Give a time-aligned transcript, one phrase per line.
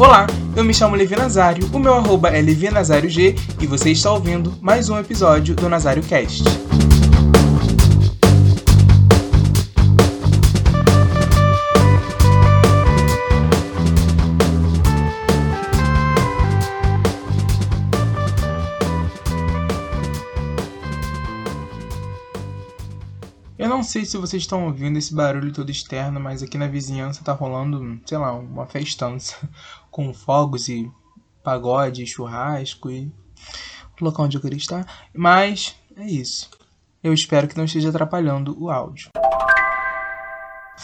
[0.00, 0.26] Olá,
[0.56, 4.10] eu me chamo Levi Nazário, o meu arroba é Levi Nazário G e você está
[4.10, 6.42] ouvindo mais um episódio do Nazário Cast.
[23.90, 28.00] Sei se vocês estão ouvindo esse barulho todo externo, mas aqui na vizinhança tá rolando,
[28.06, 29.36] sei lá, uma festança
[29.90, 30.88] com fogos e
[31.42, 33.10] pagode, churrasco e
[34.00, 34.86] o local onde eu queria estar.
[35.12, 36.48] Mas é isso.
[37.02, 39.10] Eu espero que não esteja atrapalhando o áudio.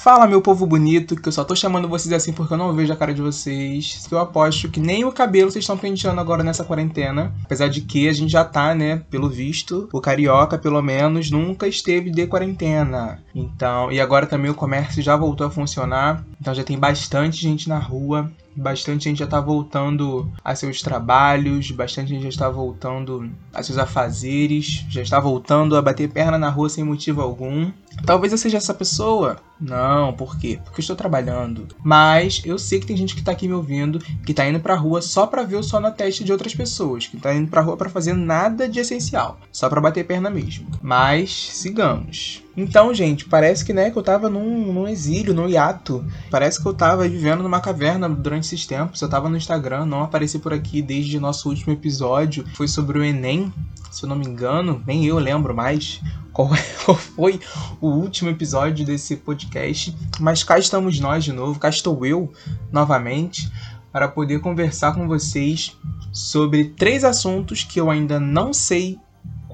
[0.07, 2.93] Fala, meu povo bonito, que eu só tô chamando vocês assim porque eu não vejo
[2.93, 4.07] a cara de vocês.
[4.09, 7.35] Eu aposto que nem o cabelo vocês estão penteando agora nessa quarentena.
[7.43, 11.67] Apesar de que a gente já tá, né, pelo visto, o carioca, pelo menos, nunca
[11.67, 13.21] esteve de quarentena.
[13.35, 16.25] Então, e agora também o comércio já voltou a funcionar.
[16.41, 18.31] Então já tem bastante gente na rua.
[18.57, 23.77] Bastante gente já tá voltando a seus trabalhos, bastante gente já está voltando a seus
[23.79, 27.71] afazeres, já está voltando a bater perna na rua sem motivo algum.
[28.05, 29.37] Talvez eu seja essa pessoa.
[29.61, 30.59] Não, por quê?
[30.65, 31.67] Porque eu estou trabalhando.
[31.83, 34.75] Mas eu sei que tem gente que tá aqui me ouvindo, que tá indo pra
[34.75, 37.63] rua só pra ver o sol na testa de outras pessoas, que tá indo pra
[37.63, 40.67] rua pra fazer nada de essencial, só pra bater perna mesmo.
[40.83, 42.46] Mas sigamos.
[42.57, 46.05] Então, gente, parece que, né, que eu tava num, num exílio, num hiato.
[46.31, 49.01] Parece que eu tava vivendo numa caverna durante esses tempos.
[49.03, 52.47] Eu tava no Instagram, não apareci por aqui desde nosso último episódio.
[52.55, 53.53] Foi sobre o Enem,
[53.91, 54.83] se eu não me engano.
[54.87, 56.01] Nem eu lembro mais
[56.33, 56.51] qual
[57.15, 57.41] foi
[57.81, 59.95] o último episódio desse podcast.
[60.19, 62.33] Mas cá estamos nós de novo, cá estou eu
[62.73, 63.51] novamente
[63.93, 65.77] para poder conversar com vocês
[66.13, 68.99] sobre três assuntos que eu ainda não sei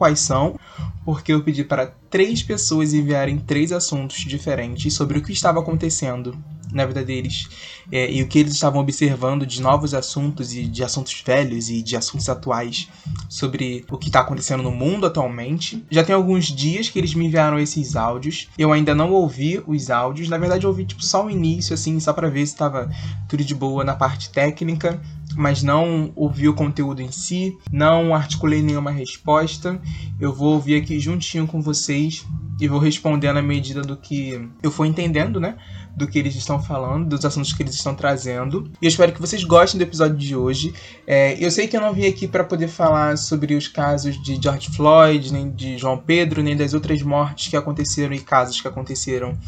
[0.03, 0.59] quais são,
[1.05, 6.37] porque eu pedi para três pessoas enviarem três assuntos diferentes sobre o que estava acontecendo
[6.73, 7.49] na vida deles
[7.91, 11.83] é, e o que eles estavam observando de novos assuntos e de assuntos velhos e
[11.83, 12.89] de assuntos atuais
[13.29, 15.85] sobre o que está acontecendo no mundo atualmente.
[15.91, 18.49] Já tem alguns dias que eles me enviaram esses áudios.
[18.57, 20.29] Eu ainda não ouvi os áudios.
[20.29, 22.91] Na verdade, eu ouvi tipo, só o início, assim, só para ver se estava
[23.29, 25.01] tudo de boa na parte técnica
[25.37, 29.81] mas não ouvi o conteúdo em si, não articulei nenhuma resposta.
[30.21, 32.27] Eu vou ouvir aqui juntinho com vocês
[32.61, 35.57] e vou responder na medida do que eu for entendendo, né?
[35.97, 38.71] Do que eles estão falando, dos assuntos que eles estão trazendo.
[38.81, 40.75] E eu espero que vocês gostem do episódio de hoje.
[41.07, 44.41] É, eu sei que eu não vim aqui para poder falar sobre os casos de
[44.43, 48.69] George Floyd, nem de João Pedro, nem das outras mortes que aconteceram e casos que
[48.69, 49.39] aconteceram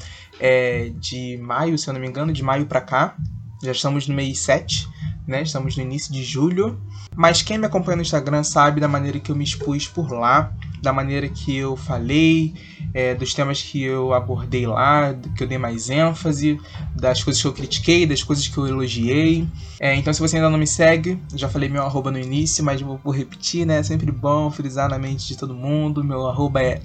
[0.40, 3.16] é, de maio, se eu não me engano, de maio para cá.
[3.62, 4.94] Já estamos no mês 7
[5.26, 5.42] né?
[5.42, 6.80] Estamos no início de julho.
[7.14, 10.52] Mas quem me acompanha no Instagram sabe da maneira que eu me expus por lá,
[10.82, 12.54] da maneira que eu falei,
[12.94, 16.60] é, dos temas que eu abordei lá, que eu dei mais ênfase,
[16.94, 19.47] das coisas que eu critiquei, das coisas que eu elogiei.
[19.81, 22.81] É, então, se você ainda não me segue, já falei meu arroba no início, mas
[22.81, 23.78] vou, vou repetir, né?
[23.78, 26.05] É sempre bom frisar na mente de todo mundo.
[26.05, 26.81] Meu arroba é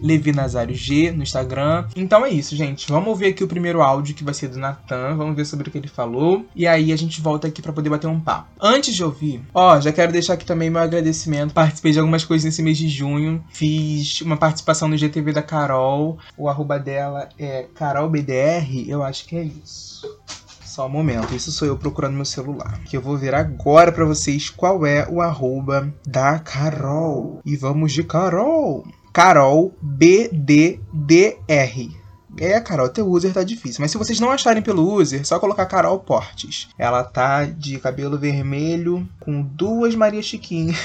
[0.74, 1.86] G no Instagram.
[1.96, 2.92] Então é isso, gente.
[2.92, 5.16] Vamos ouvir aqui o primeiro áudio que vai ser do Natan.
[5.16, 6.46] Vamos ver sobre o que ele falou.
[6.56, 8.50] E aí a gente volta aqui para poder bater um papo.
[8.60, 11.54] Antes de ouvir, ó, já quero deixar aqui também meu agradecimento.
[11.54, 13.44] Participei de algumas coisas nesse mês de junho.
[13.50, 15.99] Fiz uma participação no GTV da Carol.
[16.38, 18.86] O arroba dela é CarolBDR.
[18.88, 20.08] Eu acho que é isso.
[20.64, 22.80] Só um momento, isso sou eu procurando meu celular.
[22.86, 27.42] Que eu vou ver agora para vocês qual é o arroba da Carol.
[27.44, 28.86] E vamos de Carol.
[29.12, 30.80] Carol BDDR.
[32.38, 33.82] É, Carol, teu user tá difícil.
[33.82, 36.70] Mas se vocês não acharem pelo user, só colocar Carol Portes.
[36.78, 40.78] Ela tá de cabelo vermelho com duas Maria Chiquinhas.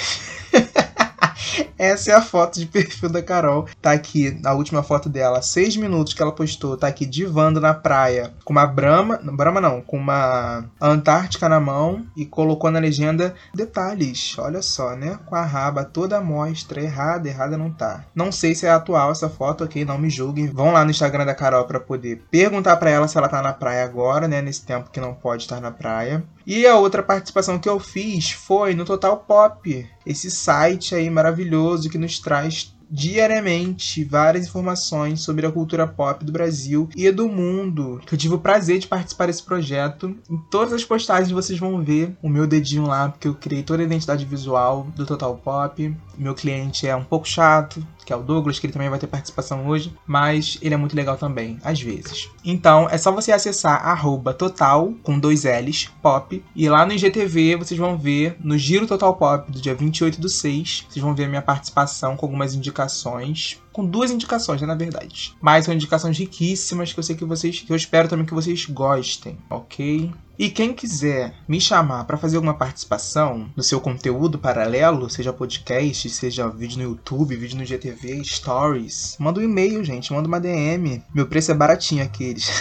[1.79, 3.67] Essa é a foto de perfil da Carol.
[3.83, 6.77] Tá aqui a última foto dela, seis minutos que ela postou.
[6.77, 9.19] Tá aqui divando na praia com uma Brahma.
[9.23, 14.37] Brahma não, com uma Antártica na mão e colocou na legenda detalhes.
[14.39, 15.19] Olha só, né?
[15.27, 16.83] Com a raba toda a mostra.
[16.83, 18.05] Errada, errada não tá.
[18.15, 19.85] Não sei se é atual essa foto, ok?
[19.85, 20.47] Não me julguem.
[20.47, 23.53] Vão lá no Instagram da Carol para poder perguntar para ela se ela tá na
[23.53, 24.41] praia agora, né?
[24.41, 26.25] Nesse tempo que não pode estar na praia.
[26.47, 31.64] E a outra participação que eu fiz foi no Total Pop, esse site aí maravilhoso
[31.91, 38.01] que nos traz diariamente várias informações sobre a cultura pop do Brasil e do mundo.
[38.11, 40.15] Eu tive o prazer de participar desse projeto.
[40.31, 43.83] Em todas as postagens vocês vão ver o meu dedinho lá, porque eu criei toda
[43.83, 45.97] a identidade visual do Total Pop.
[46.17, 49.07] Meu cliente é um pouco chato, que é o Douglas, que ele também vai ter
[49.07, 52.31] participação hoje, mas ele é muito legal também, às vezes.
[52.45, 57.57] Então, é só você acessar arroba total, com dois L's, pop, e lá no IGTV
[57.57, 61.25] vocês vão ver, no Giro Total Pop do dia 28 do 6, vocês vão ver
[61.25, 65.35] a minha participação com algumas indicações com duas indicações, né, na verdade.
[65.41, 68.65] Mas são indicações riquíssimas que eu sei que vocês, que eu espero também que vocês
[68.67, 70.13] gostem, ok?
[70.39, 76.09] E quem quiser me chamar para fazer alguma participação no seu conteúdo paralelo, seja podcast,
[76.09, 81.03] seja vídeo no YouTube, vídeo no GTV, stories, manda um e-mail, gente, manda uma DM.
[81.13, 82.49] Meu preço é baratinho aqueles.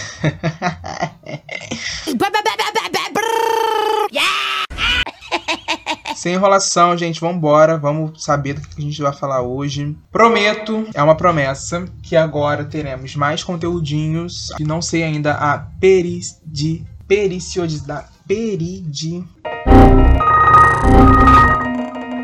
[6.16, 7.78] Sem enrolação, gente, vambora.
[7.78, 9.96] Vamos saber do que a gente vai falar hoje.
[10.12, 14.52] Prometo, é uma promessa, que agora teremos mais conteúdinhos.
[14.56, 18.08] Que não sei ainda a peridi, periciodidade.
[18.28, 19.24] Peridi.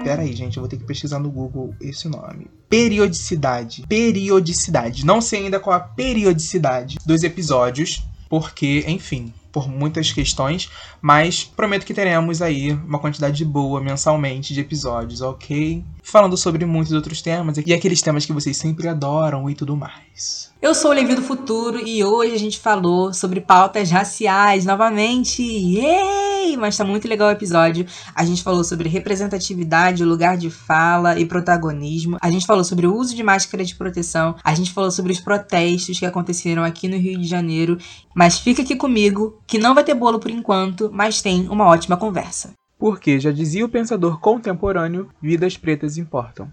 [0.03, 2.47] Pera aí, gente, eu vou ter que pesquisar no Google esse nome.
[2.69, 3.85] Periodicidade.
[3.88, 5.06] Periodicidade.
[5.06, 10.69] Não sei ainda qual a periodicidade dos episódios, porque, enfim, por muitas questões,
[11.01, 15.83] mas prometo que teremos aí uma quantidade boa mensalmente de episódios, ok?
[16.03, 20.48] Falando sobre muitos outros temas e aqueles temas que vocês sempre adoram e tudo mais.
[20.61, 25.41] Eu sou o Levi do Futuro e hoje a gente falou sobre pautas raciais novamente.
[25.41, 26.57] Yay!
[26.57, 27.85] Mas tá muito legal o episódio.
[28.13, 32.17] A gente falou sobre representatividade, lugar de fala e protagonismo.
[32.19, 34.35] A gente falou sobre o uso de máscara de proteção.
[34.44, 37.77] A gente falou sobre os protestos que aconteceram aqui no Rio de Janeiro.
[38.13, 41.95] Mas fica aqui comigo, que não vai ter bolo por enquanto, mas tem uma ótima
[41.95, 42.51] conversa.
[42.77, 46.51] Porque já dizia o pensador contemporâneo, vidas pretas importam.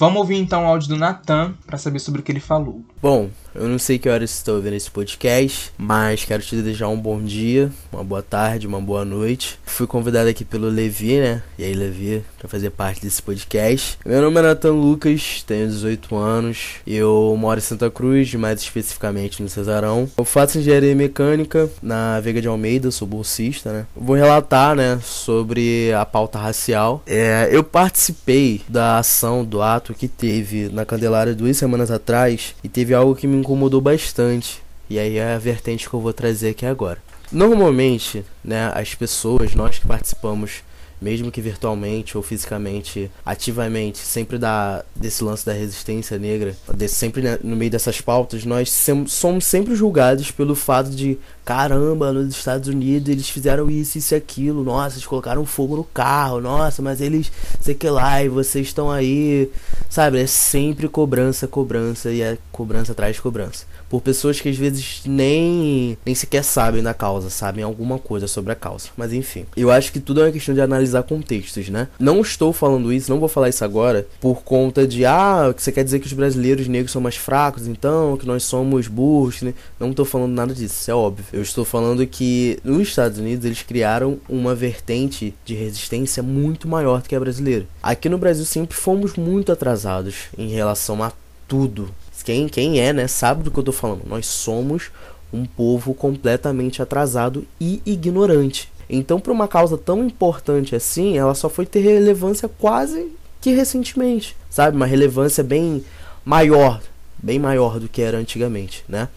[0.00, 2.82] Vamos ouvir então o áudio do Natan para saber sobre o que ele falou.
[3.02, 6.98] Bom, eu não sei que horas estou ouvindo esse podcast, mas quero te desejar um
[6.98, 9.58] bom dia, uma boa tarde, uma boa noite.
[9.64, 11.42] Fui convidado aqui pelo Levi, né?
[11.58, 13.98] E aí, Levi, para fazer parte desse podcast.
[14.06, 16.76] Meu nome é Nathan Lucas, tenho 18 anos.
[16.86, 20.08] Eu moro em Santa Cruz, mais especificamente no Cesarão.
[20.16, 23.86] Eu faço engenharia mecânica na Veiga de Almeida, sou bolsista, né?
[23.96, 27.02] Vou relatar, né, sobre a pauta racial.
[27.06, 32.68] É, eu participei da ação, do ato que teve na Candelária duas semanas atrás e
[32.68, 34.62] teve algo que me incomodou bastante.
[34.88, 36.98] E aí é a vertente que eu vou trazer aqui agora.
[37.30, 40.62] Normalmente, né, as pessoas, nós que participamos,
[41.00, 47.22] mesmo que virtualmente ou fisicamente, ativamente, sempre da desse lance da resistência negra, desse, sempre
[47.22, 52.36] né, no meio dessas pautas, nós sem, somos sempre julgados pelo fato de caramba, nos
[52.36, 56.80] Estados Unidos eles fizeram isso, isso e aquilo, nossa, eles colocaram fogo no carro, nossa,
[56.82, 59.50] mas eles, sei que lá, e vocês estão aí,
[59.88, 60.20] sabe?
[60.20, 63.64] É sempre cobrança, cobrança, e é cobrança de cobrança.
[63.90, 68.52] Por pessoas que às vezes nem, nem sequer sabem da causa, sabem alguma coisa sobre
[68.52, 68.88] a causa.
[68.96, 71.88] Mas enfim, eu acho que tudo é uma questão de analisar contextos, né?
[71.98, 75.84] Não estou falando isso, não vou falar isso agora, por conta de, ah, você quer
[75.84, 79.52] dizer que os brasileiros negros são mais fracos, então, que nós somos burros, né?
[79.78, 81.24] Não estou falando nada disso, isso é óbvio.
[81.32, 87.02] Eu estou falando que nos Estados Unidos eles criaram uma vertente de resistência muito maior
[87.02, 87.66] do que a brasileira.
[87.82, 91.12] Aqui no Brasil sempre fomos muito atrasados em relação a
[91.48, 91.92] tudo.
[92.22, 94.02] Quem, quem é, né, sabe do que eu estou falando.
[94.06, 94.90] Nós somos
[95.32, 98.70] um povo completamente atrasado e ignorante.
[98.88, 103.08] Então, para uma causa tão importante assim, ela só foi ter relevância quase
[103.40, 104.76] que recentemente, sabe?
[104.76, 105.84] Uma relevância bem
[106.24, 106.80] maior,
[107.16, 109.08] bem maior do que era antigamente, né?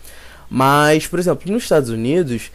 [0.49, 2.51] Mas, por exemplo, nos Estados Unidos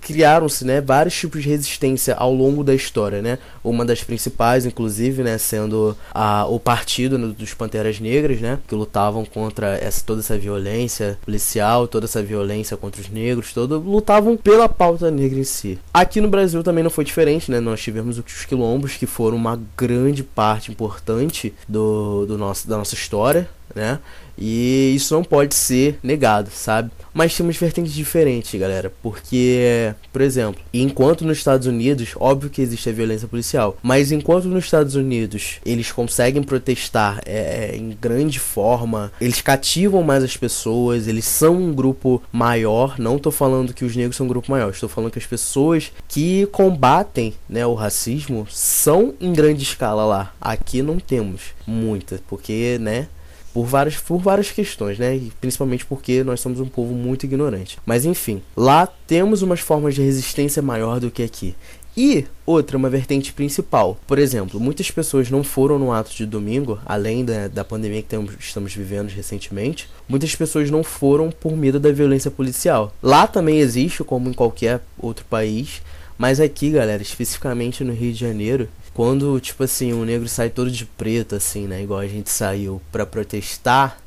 [0.00, 3.38] criaram-se né, vários tipos de resistência ao longo da história, né?
[3.62, 8.74] Uma das principais, inclusive, né, sendo a, o partido né, dos Panteras Negras, né, que
[8.74, 14.36] lutavam contra essa, toda essa violência policial, toda essa violência contra os negros, todo, lutavam
[14.36, 15.78] pela pauta negra em si.
[15.92, 17.60] Aqui no Brasil também não foi diferente, né?
[17.60, 22.94] Nós tivemos os quilombos que foram uma grande parte importante do, do nosso, da nossa
[22.94, 23.98] história, né?
[24.40, 26.90] E isso não pode ser negado, sabe?
[27.12, 28.92] Mas temos vertentes diferentes, galera.
[29.02, 34.46] Porque, por exemplo, enquanto nos Estados Unidos, óbvio que existe a violência policial, mas enquanto
[34.46, 41.08] nos Estados Unidos eles conseguem protestar é, em grande forma, eles cativam mais as pessoas,
[41.08, 42.98] eles são um grupo maior.
[42.98, 45.92] Não tô falando que os negros são um grupo maior, estou falando que as pessoas
[46.08, 50.32] que combatem né, o racismo são em grande escala lá.
[50.40, 53.08] Aqui não temos muita, porque, né?
[53.52, 55.20] Por várias, por várias questões, né?
[55.40, 57.78] Principalmente porque nós somos um povo muito ignorante.
[57.84, 61.54] Mas enfim, lá temos umas formas de resistência maior do que aqui.
[61.96, 63.98] E outra, uma vertente principal.
[64.06, 68.08] Por exemplo, muitas pessoas não foram no ato de domingo, além da, da pandemia que
[68.08, 69.88] temos, estamos vivendo recentemente.
[70.08, 72.94] Muitas pessoas não foram por medo da violência policial.
[73.02, 75.82] Lá também existe, como em qualquer outro país.
[76.16, 80.70] Mas aqui, galera, especificamente no Rio de Janeiro, quando, tipo assim, o negro sai todo
[80.70, 81.82] de preto, assim, né?
[81.82, 83.98] Igual a gente saiu para protestar,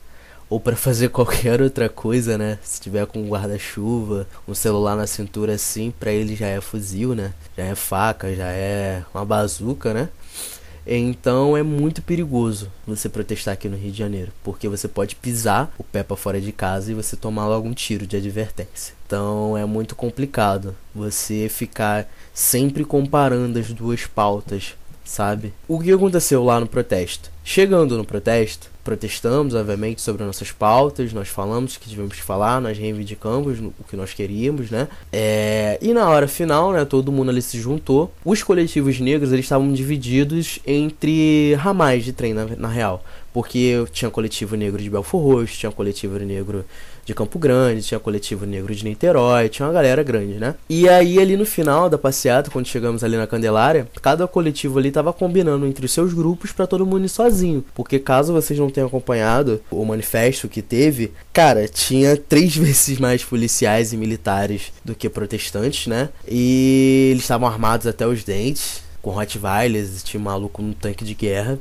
[0.49, 2.59] ou para fazer qualquer outra coisa, né?
[2.63, 7.15] Se tiver com um guarda-chuva, um celular na cintura assim, para ele já é fuzil,
[7.15, 7.33] né?
[7.57, 10.09] Já é faca, já é uma bazuca, né?
[10.85, 15.73] Então é muito perigoso você protestar aqui no Rio de Janeiro, porque você pode pisar
[15.77, 18.93] o pé para fora de casa e você tomar logo um tiro de advertência.
[19.13, 24.74] Então é muito complicado você ficar sempre comparando as duas pautas,
[25.05, 25.53] sabe?
[25.67, 27.29] O que aconteceu lá no protesto?
[27.43, 32.60] Chegando no protesto, protestamos, obviamente, sobre nossas pautas, nós falamos o que tivemos que falar,
[32.60, 34.88] nós reivindicamos o que nós queríamos, né?
[35.12, 35.77] É...
[35.79, 38.12] E na hora final, né, todo mundo ali se juntou.
[38.25, 43.03] Os coletivos negros, eles estavam divididos entre ramais de trem, na, na real.
[43.33, 46.63] Porque tinha coletivo negro de Belfort Roxo, tinha coletivo negro
[47.05, 50.55] de Campo Grande, tinha coletivo negro de Niterói, tinha uma galera grande, né?
[50.69, 54.91] E aí ali no final da passeata, quando chegamos ali na Candelária, cada coletivo ali
[54.91, 58.69] tava combinando entre os seus grupos para todo mundo ir sozinho, porque caso vocês não
[58.69, 64.95] tenham acompanhado o manifesto que teve, cara, tinha três vezes mais policiais e militares do
[64.95, 66.09] que protestantes, né?
[66.27, 71.13] E eles estavam armados até os dentes, com Rottweilers, tinha um maluco num tanque de
[71.13, 71.59] guerra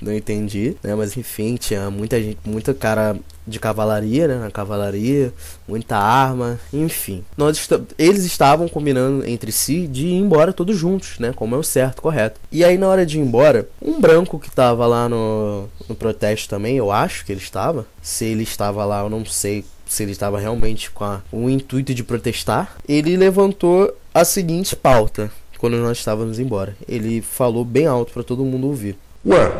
[0.00, 0.94] não entendi, né?
[0.94, 4.36] Mas enfim, tinha muita gente, muita cara de cavalaria, né?
[4.36, 5.32] Na cavalaria,
[5.68, 7.24] muita arma, enfim.
[7.36, 11.32] Nós est eles estavam combinando entre si de ir embora todos juntos, né?
[11.34, 12.40] Como é o certo, correto.
[12.50, 16.48] E aí na hora de ir embora, um branco que tava lá no, no protesto
[16.48, 17.86] também, eu acho que ele estava.
[18.02, 21.94] Se ele estava lá, eu não sei se ele estava realmente com a, o intuito
[21.94, 22.76] de protestar.
[22.88, 26.76] Ele levantou a seguinte pauta quando nós estávamos embora.
[26.88, 28.96] Ele falou bem alto para todo mundo ouvir.
[29.24, 29.50] Ué,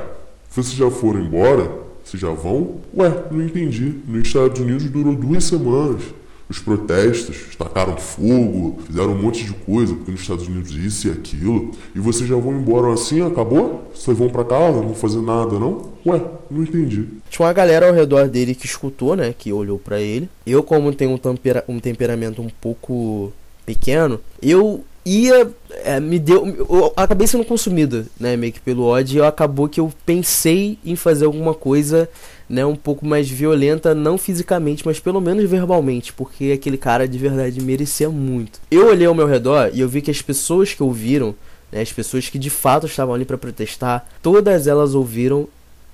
[0.63, 1.71] vocês já foram embora?
[2.05, 2.77] Vocês já vão?
[2.97, 3.95] Ué, não entendi.
[4.07, 6.03] Nos Estados Unidos durou duas semanas.
[6.49, 11.11] Os protestos, tacaram fogo, fizeram um monte de coisa, porque nos Estados Unidos isso e
[11.11, 11.71] aquilo.
[11.95, 13.91] E vocês já vão embora assim, acabou?
[13.95, 15.91] Vocês vão para casa, não vão fazer nada, não?
[16.07, 16.21] Ué,
[16.51, 17.09] não entendi.
[17.31, 19.35] Tinha uma galera ao redor dele que escutou, né?
[19.37, 20.29] Que olhou para ele.
[20.47, 23.33] Eu, como tenho um, tempera um temperamento um pouco
[23.65, 25.51] pequeno, eu ia.
[25.85, 26.47] É, me deu.
[26.47, 29.19] Eu acabei sendo consumido, né, meio que pelo ódio.
[29.19, 32.09] E acabou que eu pensei em fazer alguma coisa,
[32.49, 37.19] né, um pouco mais violenta, não fisicamente, mas pelo menos verbalmente, porque aquele cara de
[37.19, 38.61] verdade merecia muito.
[38.71, 41.35] Eu olhei ao meu redor e eu vi que as pessoas que ouviram,
[41.71, 45.49] né, as pessoas que de fato estavam ali para protestar, todas elas ouviram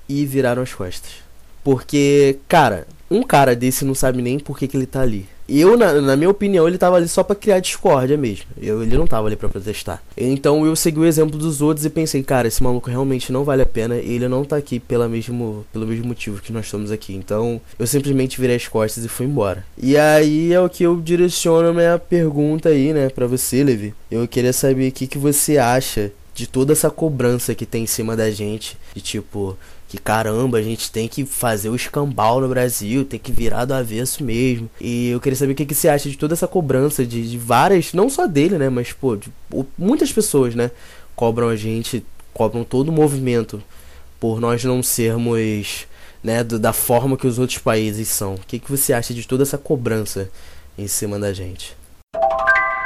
[0.08, 1.10] e viraram as costas.
[1.62, 5.26] Porque, cara, um cara desse não sabe nem por que, que ele tá ali.
[5.50, 8.45] Eu, na, na, minha opinião, ele tava ali só para criar discórdia mesmo.
[8.61, 10.00] Eu, ele não tava ali para protestar.
[10.16, 13.62] Então eu segui o exemplo dos outros e pensei, cara, esse maluco realmente não vale
[13.62, 13.97] a pena.
[13.97, 17.14] Ele não tá aqui pela mesmo, pelo mesmo motivo que nós estamos aqui.
[17.14, 19.64] Então eu simplesmente virei as costas e fui embora.
[19.76, 23.92] E aí é o que eu direciono a minha pergunta aí, né, pra você, Levi.
[24.11, 27.87] Eu queria saber o que, que você acha de toda essa cobrança que tem em
[27.87, 28.78] cima da gente.
[28.95, 29.59] De tipo,
[29.90, 33.75] que caramba, a gente tem que fazer o escambau no Brasil, tem que virar do
[33.75, 34.70] avesso mesmo.
[34.80, 37.37] E eu queria saber o que, que você acha de toda essa cobrança de, de
[37.37, 39.32] várias, não só dele, né, mas pô, de,
[39.76, 40.70] muitas pessoas, né,
[41.16, 43.61] cobram a gente, cobram todo o movimento
[44.20, 45.88] por nós não sermos,
[46.23, 48.35] né, do, da forma que os outros países são.
[48.35, 50.30] O que, que você acha de toda essa cobrança
[50.78, 51.76] em cima da gente?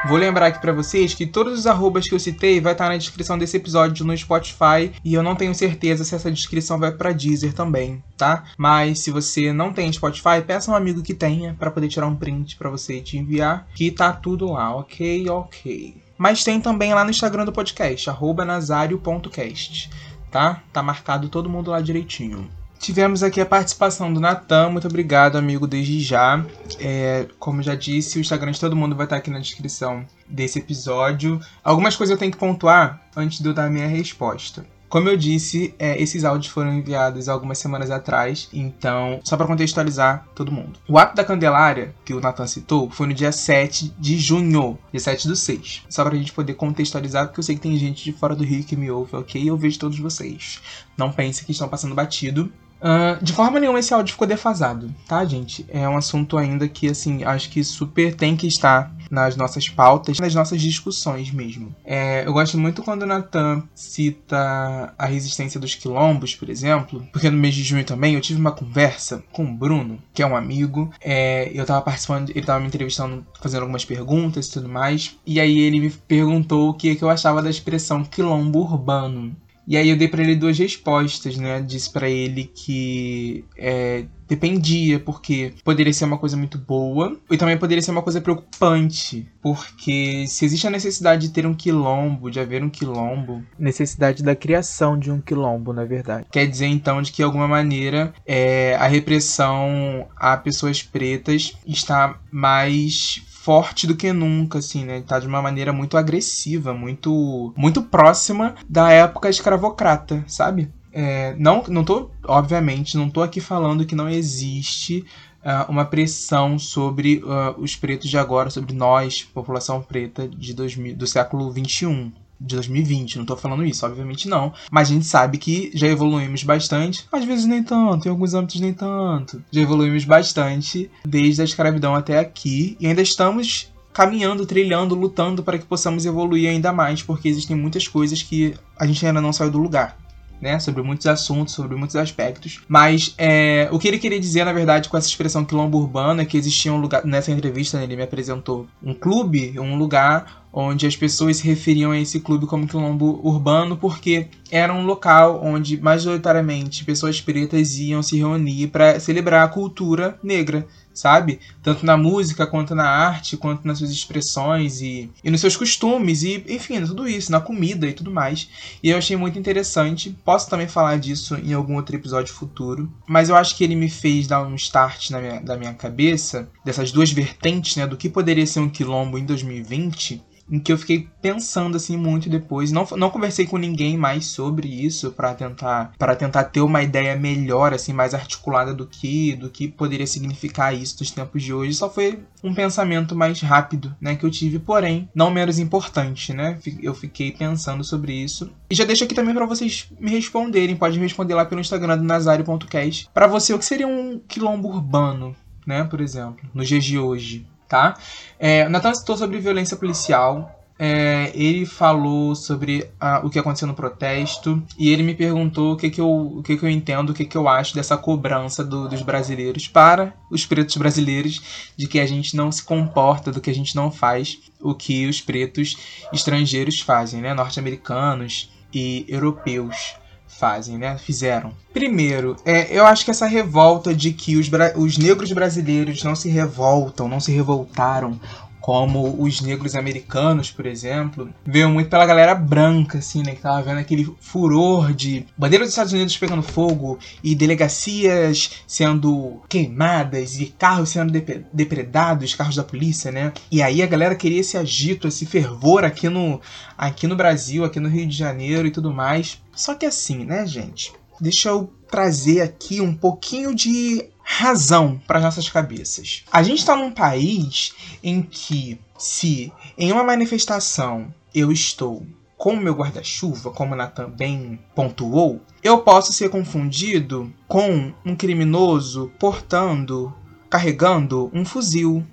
[0.07, 2.97] Vou lembrar aqui para vocês que todos os arrobas que eu citei vai estar na
[2.99, 7.11] descrição desse episódio no Spotify e eu não tenho certeza se essa descrição vai para
[7.11, 8.45] Deezer também, tá?
[8.59, 12.17] Mas se você não tem Spotify, peça um amigo que tenha para poder tirar um
[12.17, 15.97] print para você te enviar, que tá tudo lá, ok, ok.
[16.19, 18.11] Mas tem também lá no Instagram do podcast,
[18.47, 19.91] nazario.cast,
[20.31, 20.63] tá?
[20.71, 22.51] Tá marcado todo mundo lá direitinho.
[22.79, 26.45] Tivemos aqui a participação do Natan, muito obrigado, amigo, desde já.
[26.79, 30.59] É, como já disse, o Instagram de todo mundo vai estar aqui na descrição desse
[30.59, 31.41] episódio.
[31.63, 34.67] Algumas coisas eu tenho que pontuar antes de eu dar a minha resposta.
[34.95, 40.25] Como eu disse, é, esses áudios foram enviados algumas semanas atrás, então, só para contextualizar
[40.37, 40.79] todo mundo.
[40.89, 45.01] O ato da Candelária, que o Nathan citou, foi no dia 7 de junho, dia
[45.01, 45.83] 7 do 6.
[45.89, 48.63] Só pra gente poder contextualizar, porque eu sei que tem gente de fora do Rio
[48.63, 49.43] que me ouve, ok?
[49.45, 50.61] Eu vejo todos vocês.
[50.97, 52.53] Não pense que estão passando batido.
[52.85, 55.65] Uh, de forma nenhuma esse áudio ficou defasado, tá, gente?
[55.71, 60.19] É um assunto ainda que, assim, acho que super tem que estar nas nossas pautas,
[60.19, 61.75] nas nossas discussões mesmo.
[61.83, 67.31] É, eu gosto muito quando o Natan cita a resistência dos quilombos, por exemplo, porque
[67.31, 70.37] no mês de junho também eu tive uma conversa com o Bruno, que é um
[70.37, 70.93] amigo.
[71.01, 75.41] É, eu tava participando, ele tava me entrevistando, fazendo algumas perguntas e tudo mais, e
[75.41, 79.35] aí ele me perguntou o que, que eu achava da expressão quilombo urbano
[79.67, 81.61] E aí eu dei para ele duas respostas, né?
[81.61, 87.57] Disse para ele que é, dependia, porque poderia ser uma coisa muito boa e também
[87.57, 92.41] poderia ser uma coisa preocupante, porque se existe a necessidade de ter um quilombo, de
[92.41, 96.27] haver um quilombo, necessidade da criação de um quilombo, na verdade.
[96.31, 102.19] Quer dizer então de que de alguma maneira é, a repressão a pessoas pretas está
[102.31, 105.03] mais forte do que nunca, assim, né?
[105.07, 110.73] Tá de uma maneira muito agressiva, muito, muito próxima da época escravocrata, sabe?
[110.91, 115.05] É, não, não tô, obviamente, não tô aqui falando que não existe
[115.45, 120.97] uh, uma pressão sobre uh, os pretos de agora, sobre nós, população preta de 2000,
[120.97, 122.13] do século 21
[122.45, 124.53] de 2020, não tô falando isso, obviamente não.
[124.71, 128.61] Mas a gente sabe que já evoluímos bastante, às vezes nem tanto, em alguns âmbitos
[128.61, 129.43] nem tanto.
[129.51, 135.57] Já evoluímos bastante desde a escravidão até aqui e ainda estamos caminhando, trilhando, lutando para
[135.57, 139.51] que possamos evoluir ainda mais, porque existem muitas coisas que a gente ainda não saiu
[139.51, 139.97] do lugar
[140.41, 142.61] né, sobre muitos assuntos, sobre muitos aspectos.
[142.69, 146.25] Mas é, o que ele queria dizer, na verdade, com essa expressão quilombo urbano é
[146.25, 147.05] que existia um lugar.
[147.05, 151.91] Nessa entrevista, né, ele me apresentou um clube, um lugar onde as pessoas se referiam
[151.91, 158.05] a esse clube como quilombo urbano porque era um local onde majoritariamente pessoas pretas iam
[158.05, 161.41] se reunir para celebrar a cultura negra, sabe?
[161.61, 166.23] Tanto na música, quanto na arte, quanto nas suas expressões e, e nos seus costumes,
[166.23, 168.49] e enfim, tudo isso, na comida e tudo mais.
[168.81, 170.17] E eu achei muito interessante.
[170.25, 173.91] Posso também falar disso em algum outro episódio futuro, mas eu acho que ele me
[173.91, 178.09] fez dar um start na minha, da minha cabeça, dessas duas vertentes, né, do que
[178.09, 182.71] poderia ser um quilombo em 2020 em que eu fiquei pensando assim muito depois.
[182.71, 187.17] Não, não conversei com ninguém mais sobre isso para tentar para tentar ter uma ideia
[187.17, 191.75] melhor assim, mais articulada do que do que poderia significar isso dos tempos de hoje.
[191.75, 196.59] Só foi um pensamento mais rápido, né, que eu tive, porém, não menos importante, né?
[196.83, 198.51] Eu fiquei pensando sobre isso.
[198.69, 202.05] E já deixo aqui também para vocês me responderem, pode responder lá pelo Instagram do
[202.05, 203.09] nazario.cast.
[203.15, 205.35] Para você, o que seria um quilombo urbano,
[205.67, 207.47] né, por exemplo, nos dias de hoje?
[207.75, 207.95] tá?
[208.39, 210.54] É, o Nathan citou sobre violência policial.
[210.77, 212.91] É, ele falou sobre
[213.23, 216.57] o que aconteceu no protesto e ele me perguntou o que, que, eu, o que,
[216.57, 220.45] que eu entendo, o que, que eu acho dessa cobrança do, dos brasileiros para os
[220.45, 224.39] pretos brasileiros de que a gente não se comporta, do que a gente não faz
[224.61, 225.77] o que os pretos
[226.13, 227.35] estrangeiros fazem, né?
[227.35, 229.95] norte-americanos e europeus
[230.39, 230.99] fazem, né?
[230.99, 231.53] Fizeram.
[231.73, 236.29] Primeiro, é, eu acho que essa revolta de que os, os negros brasileiros não se
[236.29, 238.21] revoltam, não se revoltaram
[238.65, 243.35] como os negros americanos, por exemplo, veio muito pela galera branca, assim, né?
[243.35, 249.43] Que tava vendo aquele furor de bandeira dos Estados Unidos pegando fogo e delegacias sendo
[249.51, 251.13] queimadas e carros sendo
[251.53, 253.35] depredados, carros da polícia, né?
[253.53, 256.41] E aí a galera queria esse agito, esse fervor aqui no,
[256.79, 259.43] aqui no Brasil, aqui no Rio de Janeiro e tudo mais.
[259.55, 260.91] Só que assim, né, gente?
[261.21, 266.25] Deixa eu trazer aqui um pouquinho de razão para nossas cabeças.
[266.33, 272.05] A gente está num país em que, se em uma manifestação eu estou
[272.37, 280.13] com meu guarda-chuva, como Nathan bem pontuou, eu posso ser confundido com um criminoso portando,
[280.51, 282.05] carregando um fuzil,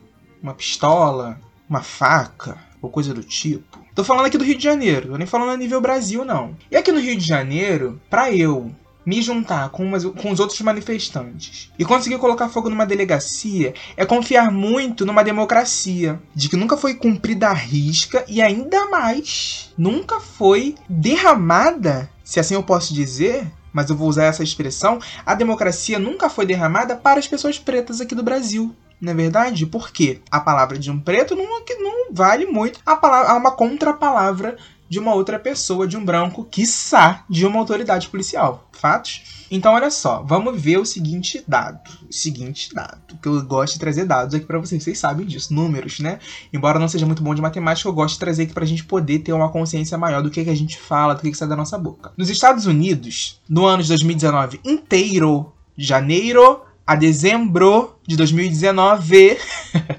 [0.42, 3.80] uma pistola, uma faca ou coisa do tipo.
[3.94, 6.56] Tô falando aqui do Rio de Janeiro, tô nem falando a nível Brasil, não.
[6.70, 8.74] E aqui no Rio de Janeiro, para eu
[9.06, 14.06] me juntar com, umas, com os outros manifestantes e conseguir colocar fogo numa delegacia é
[14.06, 20.20] confiar muito numa democracia, de que nunca foi cumprida a risca e ainda mais nunca
[20.20, 25.98] foi derramada, se assim eu posso dizer, mas eu vou usar essa expressão, a democracia
[25.98, 28.76] nunca foi derramada para as pessoas pretas aqui do Brasil.
[29.00, 29.66] Não é verdade?
[29.66, 31.46] Porque a palavra de um preto não,
[31.80, 32.80] não vale muito.
[32.86, 34.58] A palavra, há uma contrapalavra
[34.92, 38.68] de uma outra pessoa, de um branco, quiçá de uma autoridade policial.
[38.74, 39.46] Fatos?
[39.50, 41.90] Então, olha só, vamos ver o seguinte dado.
[42.10, 45.54] O seguinte dado, que eu gosto de trazer dados aqui para vocês, vocês sabem disso,
[45.54, 46.20] números, né?
[46.52, 49.20] Embora não seja muito bom de matemática, eu gosto de trazer aqui pra gente poder
[49.20, 51.56] ter uma consciência maior do que, que a gente fala, do que, que sai da
[51.56, 52.12] nossa boca.
[52.18, 59.38] Nos Estados Unidos, no ano de 2019 inteiro, janeiro a dezembro de 2019,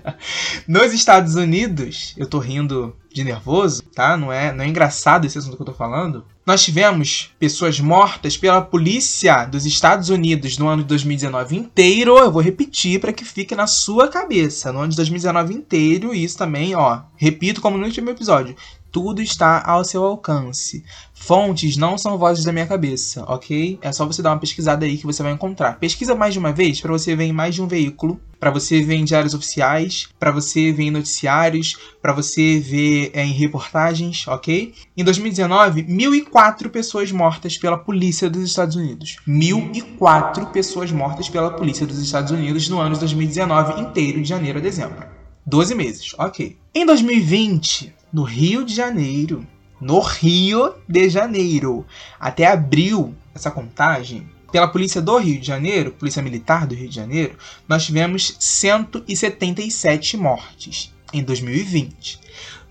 [0.68, 4.16] nos Estados Unidos, eu tô rindo de nervoso, tá?
[4.16, 6.25] Não é, não é engraçado esse assunto que eu tô falando.
[6.44, 12.18] Nós tivemos pessoas mortas pela polícia dos Estados Unidos no ano de 2019 inteiro.
[12.18, 14.72] Eu vou repetir para que fique na sua cabeça.
[14.72, 18.57] No ano de 2019 inteiro, isso também, ó, repito como no último episódio.
[18.92, 20.85] Tudo está ao seu alcance.
[21.14, 23.78] Fontes não são vozes da minha cabeça, ok?
[23.81, 25.78] É só você dar uma pesquisada aí que você vai encontrar.
[25.78, 28.83] Pesquisa mais de uma vez para você ver em mais de um veículo, para você
[28.83, 34.28] ver em diários oficiais, para você ver em noticiários, para você ver é, em reportagens,
[34.28, 34.74] ok?
[34.94, 39.16] Em 2019, 1.004 pessoas mortas pela polícia dos Estados Unidos.
[39.26, 44.59] 1.004 pessoas mortas pela polícia dos Estados Unidos no ano de 2019 inteiro, de janeiro
[44.59, 45.07] a dezembro.
[45.46, 46.59] 12 meses, ok.
[46.74, 49.46] Em 2020, no Rio de Janeiro,
[49.81, 51.87] no Rio de Janeiro,
[52.20, 56.94] até abril, essa contagem, pela polícia do Rio de Janeiro, polícia militar do Rio de
[56.94, 62.20] Janeiro, nós tivemos 177 mortes em 2020.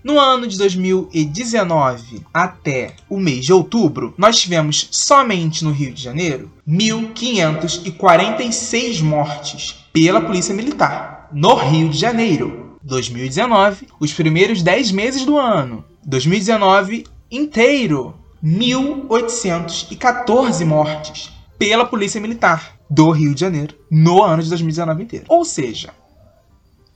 [0.04, 6.02] No ano de 2019 até o mês de outubro, nós tivemos somente no Rio de
[6.02, 12.61] Janeiro 1.546 mortes pela Polícia Militar no Rio de Janeiro.
[12.82, 15.84] 2019, os primeiros 10 meses do ano.
[16.04, 18.14] 2019 inteiro,
[18.44, 25.26] 1.814 mortes pela Polícia Militar do Rio de Janeiro no ano de 2019 inteiro.
[25.28, 25.90] Ou seja,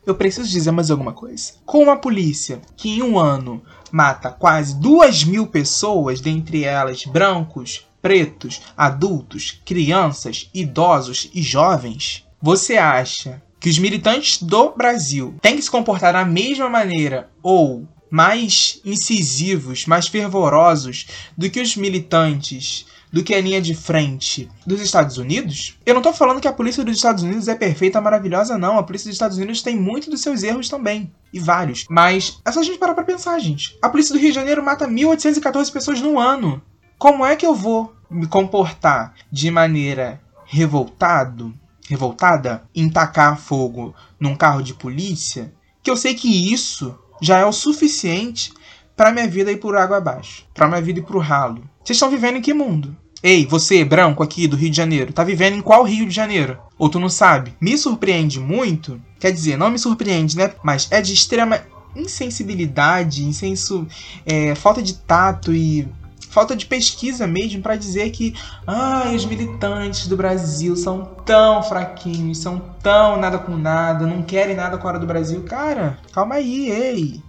[0.05, 1.53] eu preciso dizer mais alguma coisa.
[1.65, 7.87] Com uma polícia que em um ano mata quase 2 mil pessoas, dentre elas brancos,
[8.03, 15.63] pretos, adultos, crianças, idosos e jovens, você acha que os militantes do Brasil têm que
[15.63, 23.23] se comportar da mesma maneira ou mais incisivos, mais fervorosos do que os militantes do
[23.23, 26.85] que a linha de frente dos Estados Unidos, eu não tô falando que a polícia
[26.85, 28.79] dos Estados Unidos é perfeita, maravilhosa, não.
[28.79, 31.11] A polícia dos Estados Unidos tem muito dos seus erros também.
[31.33, 31.87] E vários.
[31.89, 33.77] Mas é só a gente parar pra pensar, gente.
[33.81, 36.61] A polícia do Rio de Janeiro mata 1.814 pessoas no ano.
[36.99, 41.53] Como é que eu vou me comportar de maneira revoltado,
[41.89, 47.45] revoltada em tacar fogo num carro de polícia, que eu sei que isso já é
[47.45, 48.53] o suficiente
[48.97, 51.63] para minha vida ir por água abaixo, para minha vida ir pro ralo.
[51.85, 52.97] Vocês estão vivendo em que mundo?
[53.23, 56.59] Ei, você, branco aqui do Rio de Janeiro, tá vivendo em qual Rio de Janeiro?
[56.79, 57.55] Ou tu não sabe?
[57.61, 60.53] Me surpreende muito, quer dizer, não me surpreende, né?
[60.63, 61.61] Mas é de extrema
[61.95, 63.87] insensibilidade, insenso,
[64.25, 65.89] é, falta de tato e
[66.37, 68.35] falta de pesquisa mesmo para dizer que
[68.67, 74.55] ah, os militantes do Brasil são tão fraquinhos, são tão nada com nada, não querem
[74.55, 75.43] nada com a hora do Brasil.
[75.45, 77.23] Cara, calma aí, ei.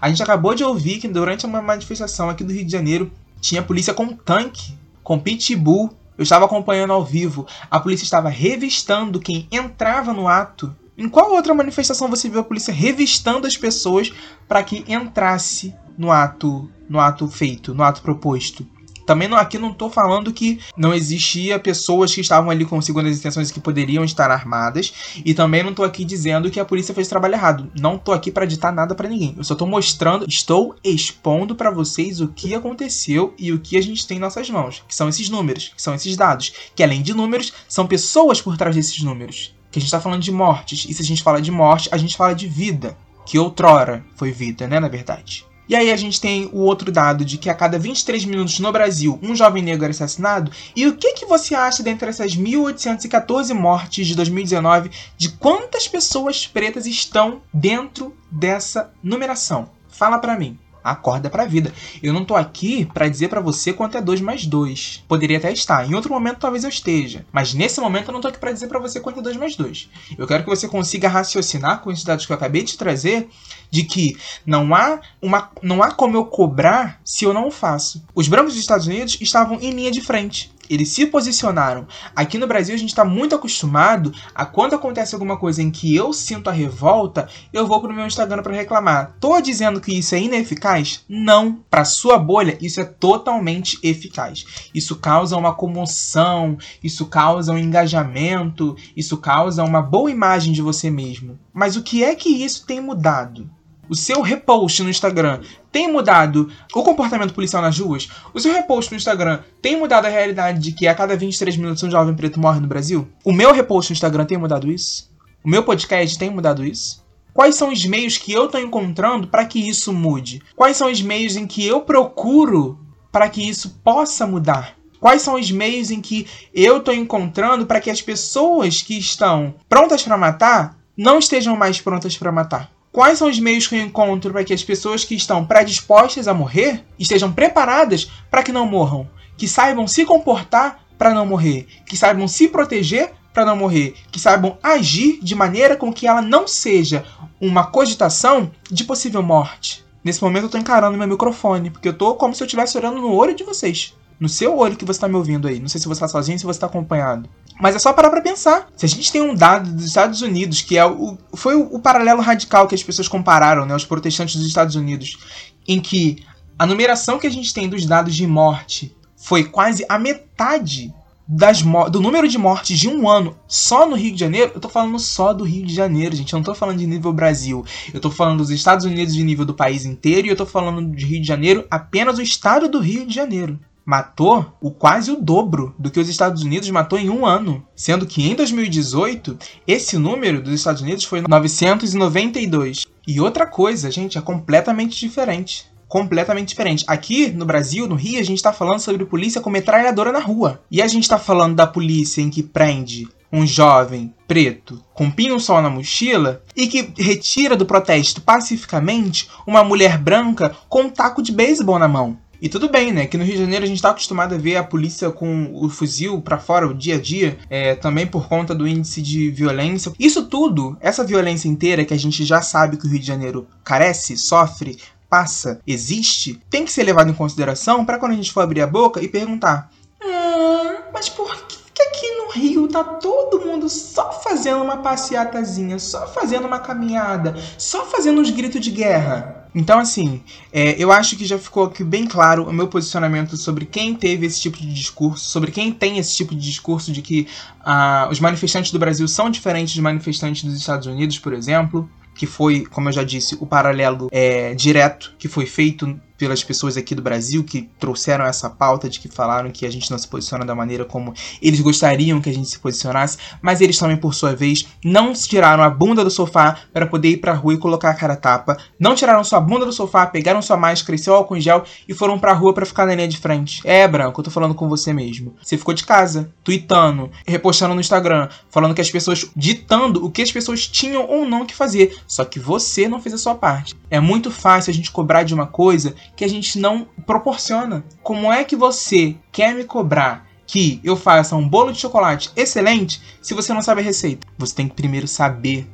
[0.00, 3.62] A gente acabou de ouvir que durante uma manifestação aqui do Rio de Janeiro tinha
[3.62, 5.94] polícia com tanque, com pitbull.
[6.16, 7.46] Eu estava acompanhando ao vivo.
[7.70, 10.74] A polícia estava revistando quem entrava no ato.
[10.98, 14.12] Em qual outra manifestação você viu a polícia revistando as pessoas
[14.48, 18.66] para que entrasse no ato, no ato feito, no ato proposto.
[19.08, 23.16] Também não, aqui não estou falando que não existia pessoas que estavam ali com segundas
[23.16, 24.92] intenções que poderiam estar armadas.
[25.24, 27.72] E também não estou aqui dizendo que a polícia fez trabalho errado.
[27.80, 29.34] Não estou aqui para ditar nada para ninguém.
[29.38, 33.82] Eu só estou mostrando, estou expondo para vocês o que aconteceu e o que a
[33.82, 34.84] gente tem em nossas mãos.
[34.86, 36.52] Que são esses números, que são esses dados.
[36.76, 39.54] Que além de números, são pessoas por trás desses números.
[39.70, 40.86] Que a gente está falando de mortes.
[40.88, 42.96] E se a gente fala de morte, a gente fala de vida.
[43.26, 44.80] Que outrora foi vida, né?
[44.80, 45.44] Na verdade.
[45.68, 48.72] E aí a gente tem o outro dado de que a cada 23 minutos no
[48.72, 50.50] Brasil, um jovem negro é assassinado.
[50.74, 56.46] E o que, que você acha dentre essas 1.814 mortes de 2019 de quantas pessoas
[56.46, 59.68] pretas estão dentro dessa numeração?
[59.90, 60.58] Fala para mim
[60.90, 61.72] acorda pra vida.
[62.02, 65.04] Eu não tô aqui para dizer para você quanto é 2 mais 2.
[65.08, 65.88] Poderia até estar.
[65.88, 67.24] Em outro momento talvez eu esteja.
[67.32, 69.56] Mas nesse momento eu não tô aqui para dizer para você quanto é 2 mais
[69.56, 69.88] 2.
[70.16, 73.28] Eu quero que você consiga raciocinar com esses dados que eu acabei de trazer
[73.70, 78.02] de que não há uma não há como eu cobrar se eu não o faço.
[78.14, 80.50] Os brancos dos Estados Unidos estavam em linha de frente.
[80.68, 81.86] Eles se posicionaram.
[82.14, 85.94] Aqui no Brasil a gente está muito acostumado a quando acontece alguma coisa em que
[85.94, 89.16] eu sinto a revolta, eu vou pro meu Instagram para reclamar.
[89.20, 91.04] Tô dizendo que isso é ineficaz?
[91.08, 91.58] Não.
[91.70, 94.44] Para sua bolha, isso é totalmente eficaz.
[94.74, 100.90] Isso causa uma comoção, isso causa um engajamento, isso causa uma boa imagem de você
[100.90, 101.38] mesmo.
[101.52, 103.48] Mas o que é que isso tem mudado?
[103.88, 108.08] O seu repost no Instagram tem mudado o comportamento policial nas ruas?
[108.34, 111.82] O seu repost no Instagram tem mudado a realidade de que a cada 23 minutos
[111.82, 113.08] um jovem preto morre no Brasil?
[113.24, 115.10] O meu repost no Instagram tem mudado isso?
[115.44, 117.06] O meu podcast tem mudado isso?
[117.32, 120.42] Quais são os meios que eu estou encontrando para que isso mude?
[120.56, 122.78] Quais são os meios em que eu procuro
[123.12, 124.76] para que isso possa mudar?
[125.00, 129.54] Quais são os meios em que eu estou encontrando para que as pessoas que estão
[129.68, 132.72] prontas para matar não estejam mais prontas para matar?
[132.98, 136.34] Quais são os meios que eu encontro para que as pessoas que estão predispostas a
[136.34, 139.08] morrer estejam preparadas para que não morram?
[139.36, 141.68] Que saibam se comportar para não morrer?
[141.86, 143.94] Que saibam se proteger para não morrer?
[144.10, 147.04] Que saibam agir de maneira com que ela não seja
[147.40, 149.84] uma cogitação de possível morte?
[150.02, 153.00] Nesse momento eu tô encarando meu microfone, porque eu tô como se eu estivesse olhando
[153.00, 153.94] no olho de vocês.
[154.18, 155.60] No seu olho que você tá me ouvindo aí.
[155.60, 157.30] Não sei se você tá sozinho, se você tá acompanhado.
[157.60, 158.68] Mas é só parar pra pensar.
[158.76, 161.80] Se a gente tem um dado dos Estados Unidos, que é o, foi o, o
[161.80, 163.74] paralelo radical que as pessoas compararam, né?
[163.74, 165.18] Os protestantes dos Estados Unidos,
[165.66, 166.24] em que
[166.58, 170.94] a numeração que a gente tem dos dados de morte foi quase a metade
[171.30, 174.68] das do número de mortes de um ano só no Rio de Janeiro, eu tô
[174.70, 176.32] falando só do Rio de Janeiro, gente.
[176.32, 177.66] Eu não tô falando de nível Brasil.
[177.92, 180.90] Eu tô falando dos Estados Unidos de nível do país inteiro e eu tô falando
[180.96, 183.60] de Rio de Janeiro, apenas o estado do Rio de Janeiro.
[183.88, 187.66] Matou o quase o dobro do que os Estados Unidos matou em um ano.
[187.74, 192.84] Sendo que em 2018, esse número dos Estados Unidos foi 992.
[193.06, 196.84] E outra coisa, gente, é completamente diferente completamente diferente.
[196.86, 200.60] Aqui no Brasil, no Rio, a gente tá falando sobre polícia com metralhadora na rua.
[200.70, 205.62] E a gente tá falando da polícia em que prende um jovem preto com pinho-sol
[205.62, 211.32] na mochila e que retira do protesto pacificamente uma mulher branca com um taco de
[211.32, 212.18] beisebol na mão.
[212.40, 213.06] E tudo bem, né?
[213.06, 215.68] Que no Rio de Janeiro a gente tá acostumado a ver a polícia com o
[215.68, 219.92] fuzil para fora o dia a dia, é, também por conta do índice de violência.
[219.98, 223.46] Isso tudo, essa violência inteira que a gente já sabe que o Rio de Janeiro
[223.64, 224.78] carece, sofre,
[225.10, 228.66] passa, existe, tem que ser levado em consideração para quando a gente for abrir a
[228.66, 229.70] boca e perguntar:
[230.00, 236.06] ah, mas por que aqui no Rio tá todo mundo só fazendo uma passeatazinha, só
[236.06, 239.37] fazendo uma caminhada, só fazendo uns gritos de guerra?
[239.58, 243.66] Então, assim, é, eu acho que já ficou aqui bem claro o meu posicionamento sobre
[243.66, 247.26] quem teve esse tipo de discurso, sobre quem tem esse tipo de discurso de que
[247.66, 252.26] uh, os manifestantes do Brasil são diferentes dos manifestantes dos Estados Unidos, por exemplo que
[252.26, 256.94] foi, como eu já disse, o paralelo é, direto que foi feito pelas pessoas aqui
[256.94, 260.44] do Brasil que trouxeram essa pauta de que falaram que a gente não se posiciona
[260.44, 264.34] da maneira como eles gostariam que a gente se posicionasse, mas eles também, por sua
[264.34, 267.94] vez, não tiraram a bunda do sofá para poder ir pra rua e colocar a
[267.94, 271.40] cara tapa, não tiraram sua bunda do sofá, pegaram sua máscara e seu álcool em
[271.40, 273.60] gel e foram pra rua para ficar na linha de frente.
[273.64, 275.36] É, Branco, eu tô falando com você mesmo.
[275.40, 280.22] Você ficou de casa, tweetando, repostando no Instagram, falando que as pessoas, ditando o que
[280.22, 283.76] as pessoas tinham ou não que fazer, só que você não fez a sua parte.
[283.90, 287.84] É muito fácil a gente cobrar de uma coisa que a gente não proporciona.
[288.02, 293.00] Como é que você quer me cobrar que eu faça um bolo de chocolate excelente
[293.20, 294.26] se você não sabe a receita?
[294.38, 295.68] Você tem que primeiro saber,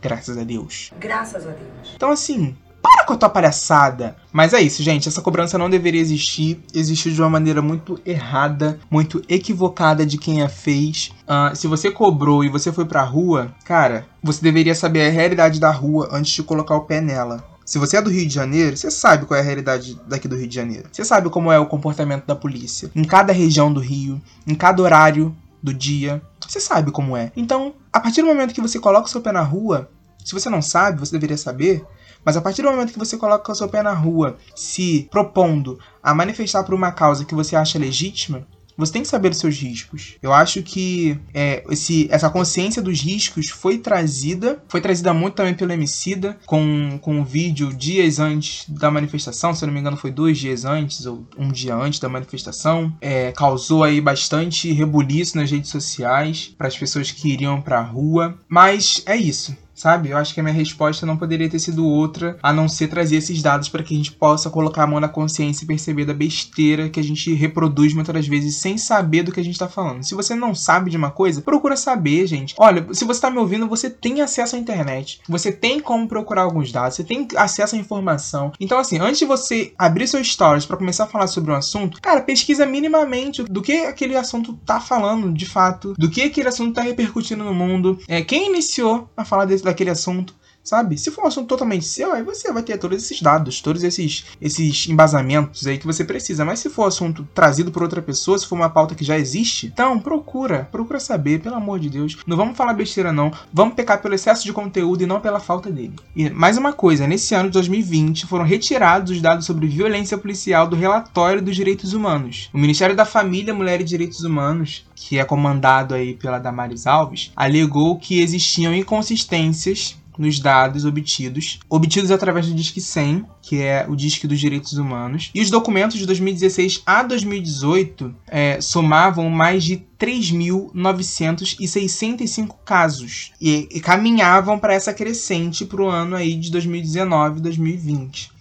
[0.00, 0.90] graças a Deus.
[0.98, 1.94] Graças a Deus.
[1.94, 4.14] Então, assim, para com a tua palhaçada.
[4.30, 5.08] Mas é isso, gente.
[5.08, 6.62] Essa cobrança não deveria existir.
[6.74, 11.10] Existiu de uma maneira muito errada, muito equivocada de quem a fez.
[11.22, 15.58] Uh, se você cobrou e você foi pra rua, cara, você deveria saber a realidade
[15.58, 17.53] da rua antes de colocar o pé nela.
[17.64, 20.36] Se você é do Rio de Janeiro, você sabe qual é a realidade daqui do
[20.36, 20.88] Rio de Janeiro.
[20.92, 24.82] Você sabe como é o comportamento da polícia em cada região do Rio, em cada
[24.82, 26.20] horário do dia.
[26.46, 27.32] Você sabe como é.
[27.34, 29.88] Então, a partir do momento que você coloca o seu pé na rua,
[30.22, 31.84] se você não sabe, você deveria saber.
[32.22, 35.78] Mas a partir do momento que você coloca o seu pé na rua, se propondo
[36.02, 38.46] a manifestar por uma causa que você acha legítima,
[38.76, 40.16] você tem que saber os seus riscos.
[40.22, 45.54] Eu acho que é, esse, essa consciência dos riscos foi trazida, foi trazida muito também
[45.54, 49.96] pelo Emicida, com, com um vídeo dias antes da manifestação, se eu não me engano
[49.96, 52.92] foi dois dias antes, ou um dia antes da manifestação.
[53.00, 57.82] É, causou aí bastante rebuliço nas redes sociais para as pessoas que iriam para a
[57.82, 58.38] rua.
[58.48, 60.08] Mas é isso sabe?
[60.08, 63.16] Eu acho que a minha resposta não poderia ter sido outra a não ser trazer
[63.16, 66.14] esses dados para que a gente possa colocar a mão na consciência e perceber da
[66.14, 70.02] besteira que a gente reproduz muitas vezes sem saber do que a gente tá falando.
[70.02, 72.54] Se você não sabe de uma coisa, procura saber, gente.
[72.56, 75.20] Olha, se você tá me ouvindo, você tem acesso à internet.
[75.28, 78.52] Você tem como procurar alguns dados, você tem acesso à informação.
[78.58, 82.00] Então, assim, antes de você abrir seu stories para começar a falar sobre um assunto,
[82.00, 86.72] cara, pesquisa minimamente do que aquele assunto tá falando de fato, do que aquele assunto
[86.72, 90.96] tá repercutindo no mundo, é, quem iniciou a falar desse daquele assunto sabe?
[90.96, 94.24] Se for um assunto totalmente seu, aí você vai ter todos esses dados, todos esses,
[94.40, 96.44] esses embasamentos aí que você precisa.
[96.44, 99.18] Mas se for um assunto trazido por outra pessoa, se for uma pauta que já
[99.18, 102.16] existe, então procura, procura saber, pelo amor de Deus.
[102.26, 105.70] Não vamos falar besteira não, vamos pecar pelo excesso de conteúdo e não pela falta
[105.70, 105.92] dele.
[106.16, 110.66] E mais uma coisa, nesse ano de 2020 foram retirados os dados sobre violência policial
[110.66, 112.48] do relatório dos direitos humanos.
[112.54, 117.32] O Ministério da Família, Mulher e Direitos Humanos, que é comandado aí pela Damares Alves,
[117.36, 123.96] alegou que existiam inconsistências nos dados obtidos, obtidos através do Disque 100, que é o
[123.96, 125.30] Disque dos Direitos Humanos.
[125.34, 133.80] E os documentos de 2016 a 2018 é, somavam mais de 3.965 casos e, e
[133.80, 138.34] caminhavam para essa crescente para o ano aí de 2019 2020.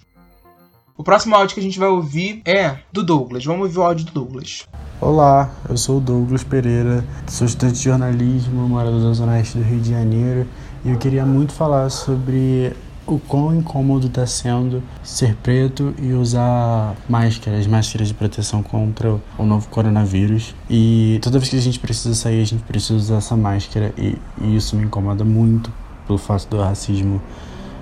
[0.95, 3.43] O próximo áudio que a gente vai ouvir é do Douglas.
[3.43, 4.67] Vamos ouvir o áudio do Douglas.
[5.01, 9.63] Olá, eu sou o Douglas Pereira, sou estudante de jornalismo, morador da Zona Oeste do
[9.63, 10.47] Rio de Janeiro
[10.85, 12.73] e eu queria muito falar sobre
[13.05, 19.45] o quão incômodo está sendo ser preto e usar máscaras, máscaras de proteção contra o
[19.45, 20.55] novo coronavírus.
[20.69, 24.17] E toda vez que a gente precisa sair, a gente precisa usar essa máscara e,
[24.41, 25.71] e isso me incomoda muito
[26.07, 27.21] pelo fato do racismo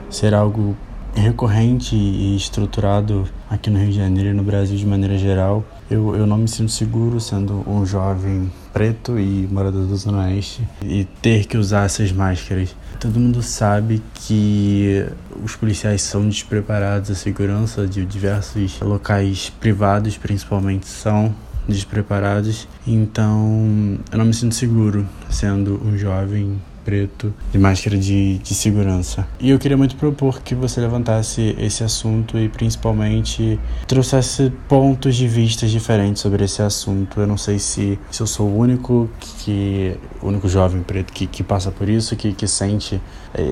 [0.09, 0.75] ser algo
[1.13, 5.63] recorrente e estruturado aqui no Rio de Janeiro e no Brasil de maneira geral.
[5.89, 10.65] Eu, eu não me sinto seguro sendo um jovem preto e morador da Zona Oeste
[10.81, 12.75] e ter que usar essas máscaras.
[13.01, 15.03] Todo mundo sabe que
[15.43, 21.33] os policiais são despreparados, a segurança de diversos locais privados, principalmente, são
[21.67, 22.67] despreparados.
[22.85, 29.27] Então, eu não me sinto seguro sendo um jovem preto de máscara de, de segurança.
[29.39, 35.27] E eu queria muito propor que você levantasse esse assunto e principalmente trouxesse pontos de
[35.27, 37.19] vista diferentes sobre esse assunto.
[37.19, 41.25] Eu não sei se, se eu sou o único que o único jovem preto que,
[41.27, 43.01] que passa por isso, que, que sente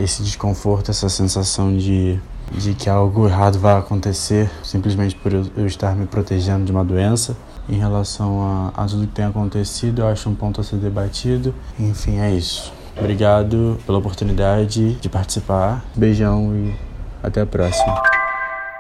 [0.04, 2.20] esse desconforto, essa sensação de
[2.52, 6.84] de que algo errado vai acontecer simplesmente por eu, eu estar me protegendo de uma
[6.84, 7.36] doença.
[7.68, 11.54] Em relação a, a tudo que tem acontecido, eu acho um ponto a ser debatido.
[11.80, 12.74] Enfim, é isso.
[13.00, 15.84] Obrigado pela oportunidade de participar.
[15.96, 16.76] Beijão e
[17.24, 18.02] até a próxima.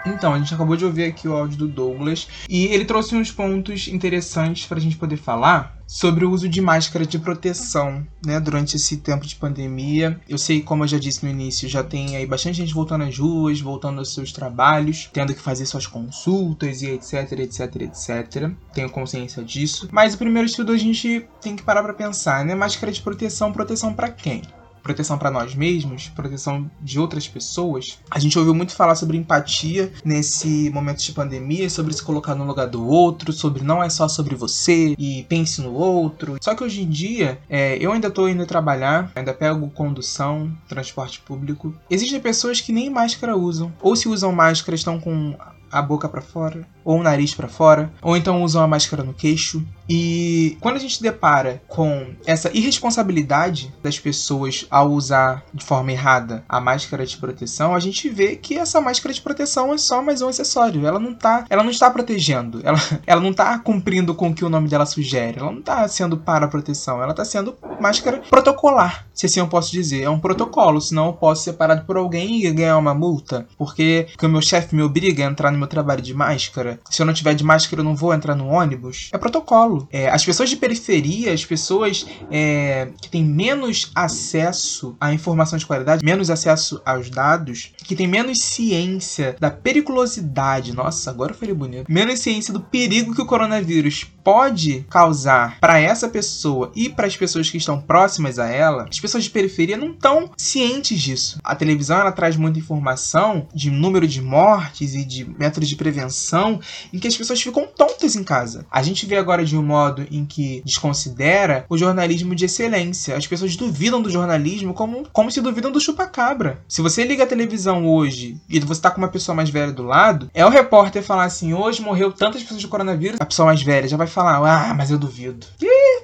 [0.05, 3.31] Então, a gente acabou de ouvir aqui o áudio do Douglas e ele trouxe uns
[3.31, 8.39] pontos interessantes para a gente poder falar sobre o uso de máscara de proteção, né,
[8.39, 10.21] durante esse tempo de pandemia.
[10.29, 13.17] Eu sei, como eu já disse no início, já tem aí bastante gente voltando às
[13.17, 18.51] ruas, voltando aos seus trabalhos, tendo que fazer suas consultas e etc, etc, etc.
[18.71, 19.89] Tenho consciência disso.
[19.91, 22.53] Mas o primeiro estudo a gente tem que parar para pensar, né?
[22.53, 24.43] Máscara de proteção, proteção para quem?
[24.89, 27.99] Proteção para nós mesmos, proteção de outras pessoas.
[28.09, 32.43] A gente ouviu muito falar sobre empatia nesse momento de pandemia, sobre se colocar no
[32.43, 36.37] lugar do outro, sobre não é só sobre você e pense no outro.
[36.41, 41.19] Só que hoje em dia, é, eu ainda tô indo trabalhar, ainda pego condução, transporte
[41.19, 41.75] público.
[41.87, 45.37] Existem pessoas que nem máscara usam, ou se usam máscara estão com
[45.71, 49.13] a boca para fora, ou o nariz para fora, ou então usam a máscara no
[49.13, 49.63] queixo.
[49.89, 56.43] E quando a gente depara com essa irresponsabilidade das pessoas ao usar de forma errada
[56.47, 60.21] a máscara de proteção, a gente vê que essa máscara de proteção é só mais
[60.21, 60.85] um acessório.
[60.85, 64.45] Ela não tá, ela não está protegendo, ela, ela não está cumprindo com o que
[64.45, 65.39] o nome dela sugere.
[65.39, 69.71] Ela não está sendo para proteção, ela está sendo máscara protocolar, se assim eu posso
[69.71, 70.03] dizer.
[70.03, 74.07] É um protocolo, senão eu posso ser parado por alguém e ganhar uma multa, porque,
[74.11, 76.79] porque o meu chefe me obriga a entrar no meu trabalho de máscara.
[76.91, 79.09] Se eu não tiver de máscara, eu não vou entrar no ônibus.
[79.11, 79.78] É protocolo.
[79.91, 85.65] É, as pessoas de periferia, as pessoas é, que têm menos acesso à informação de
[85.65, 90.73] qualidade, menos acesso aos dados, que têm menos ciência da periculosidade.
[90.73, 91.91] Nossa, agora eu falei bonito.
[91.91, 97.17] Menos ciência do perigo que o coronavírus pode causar para essa pessoa e para as
[97.17, 98.85] pessoas que estão próximas a ela.
[98.89, 101.39] As pessoas de periferia não estão cientes disso.
[101.43, 106.59] A televisão ela traz muita informação de número de mortes e de métodos de prevenção
[106.93, 108.65] em que as pessoas ficam tontas em casa.
[108.69, 113.15] A gente vê agora de um modo em que desconsidera o jornalismo de excelência.
[113.15, 116.59] As pessoas duvidam do jornalismo como, como se duvidam do chupacabra.
[116.67, 119.83] Se você liga a televisão hoje e você tá com uma pessoa mais velha do
[119.83, 123.61] lado, é o repórter falar assim: hoje morreu tantas pessoas de coronavírus, a pessoa mais
[123.61, 125.45] velha já vai falar: ah, mas eu duvido.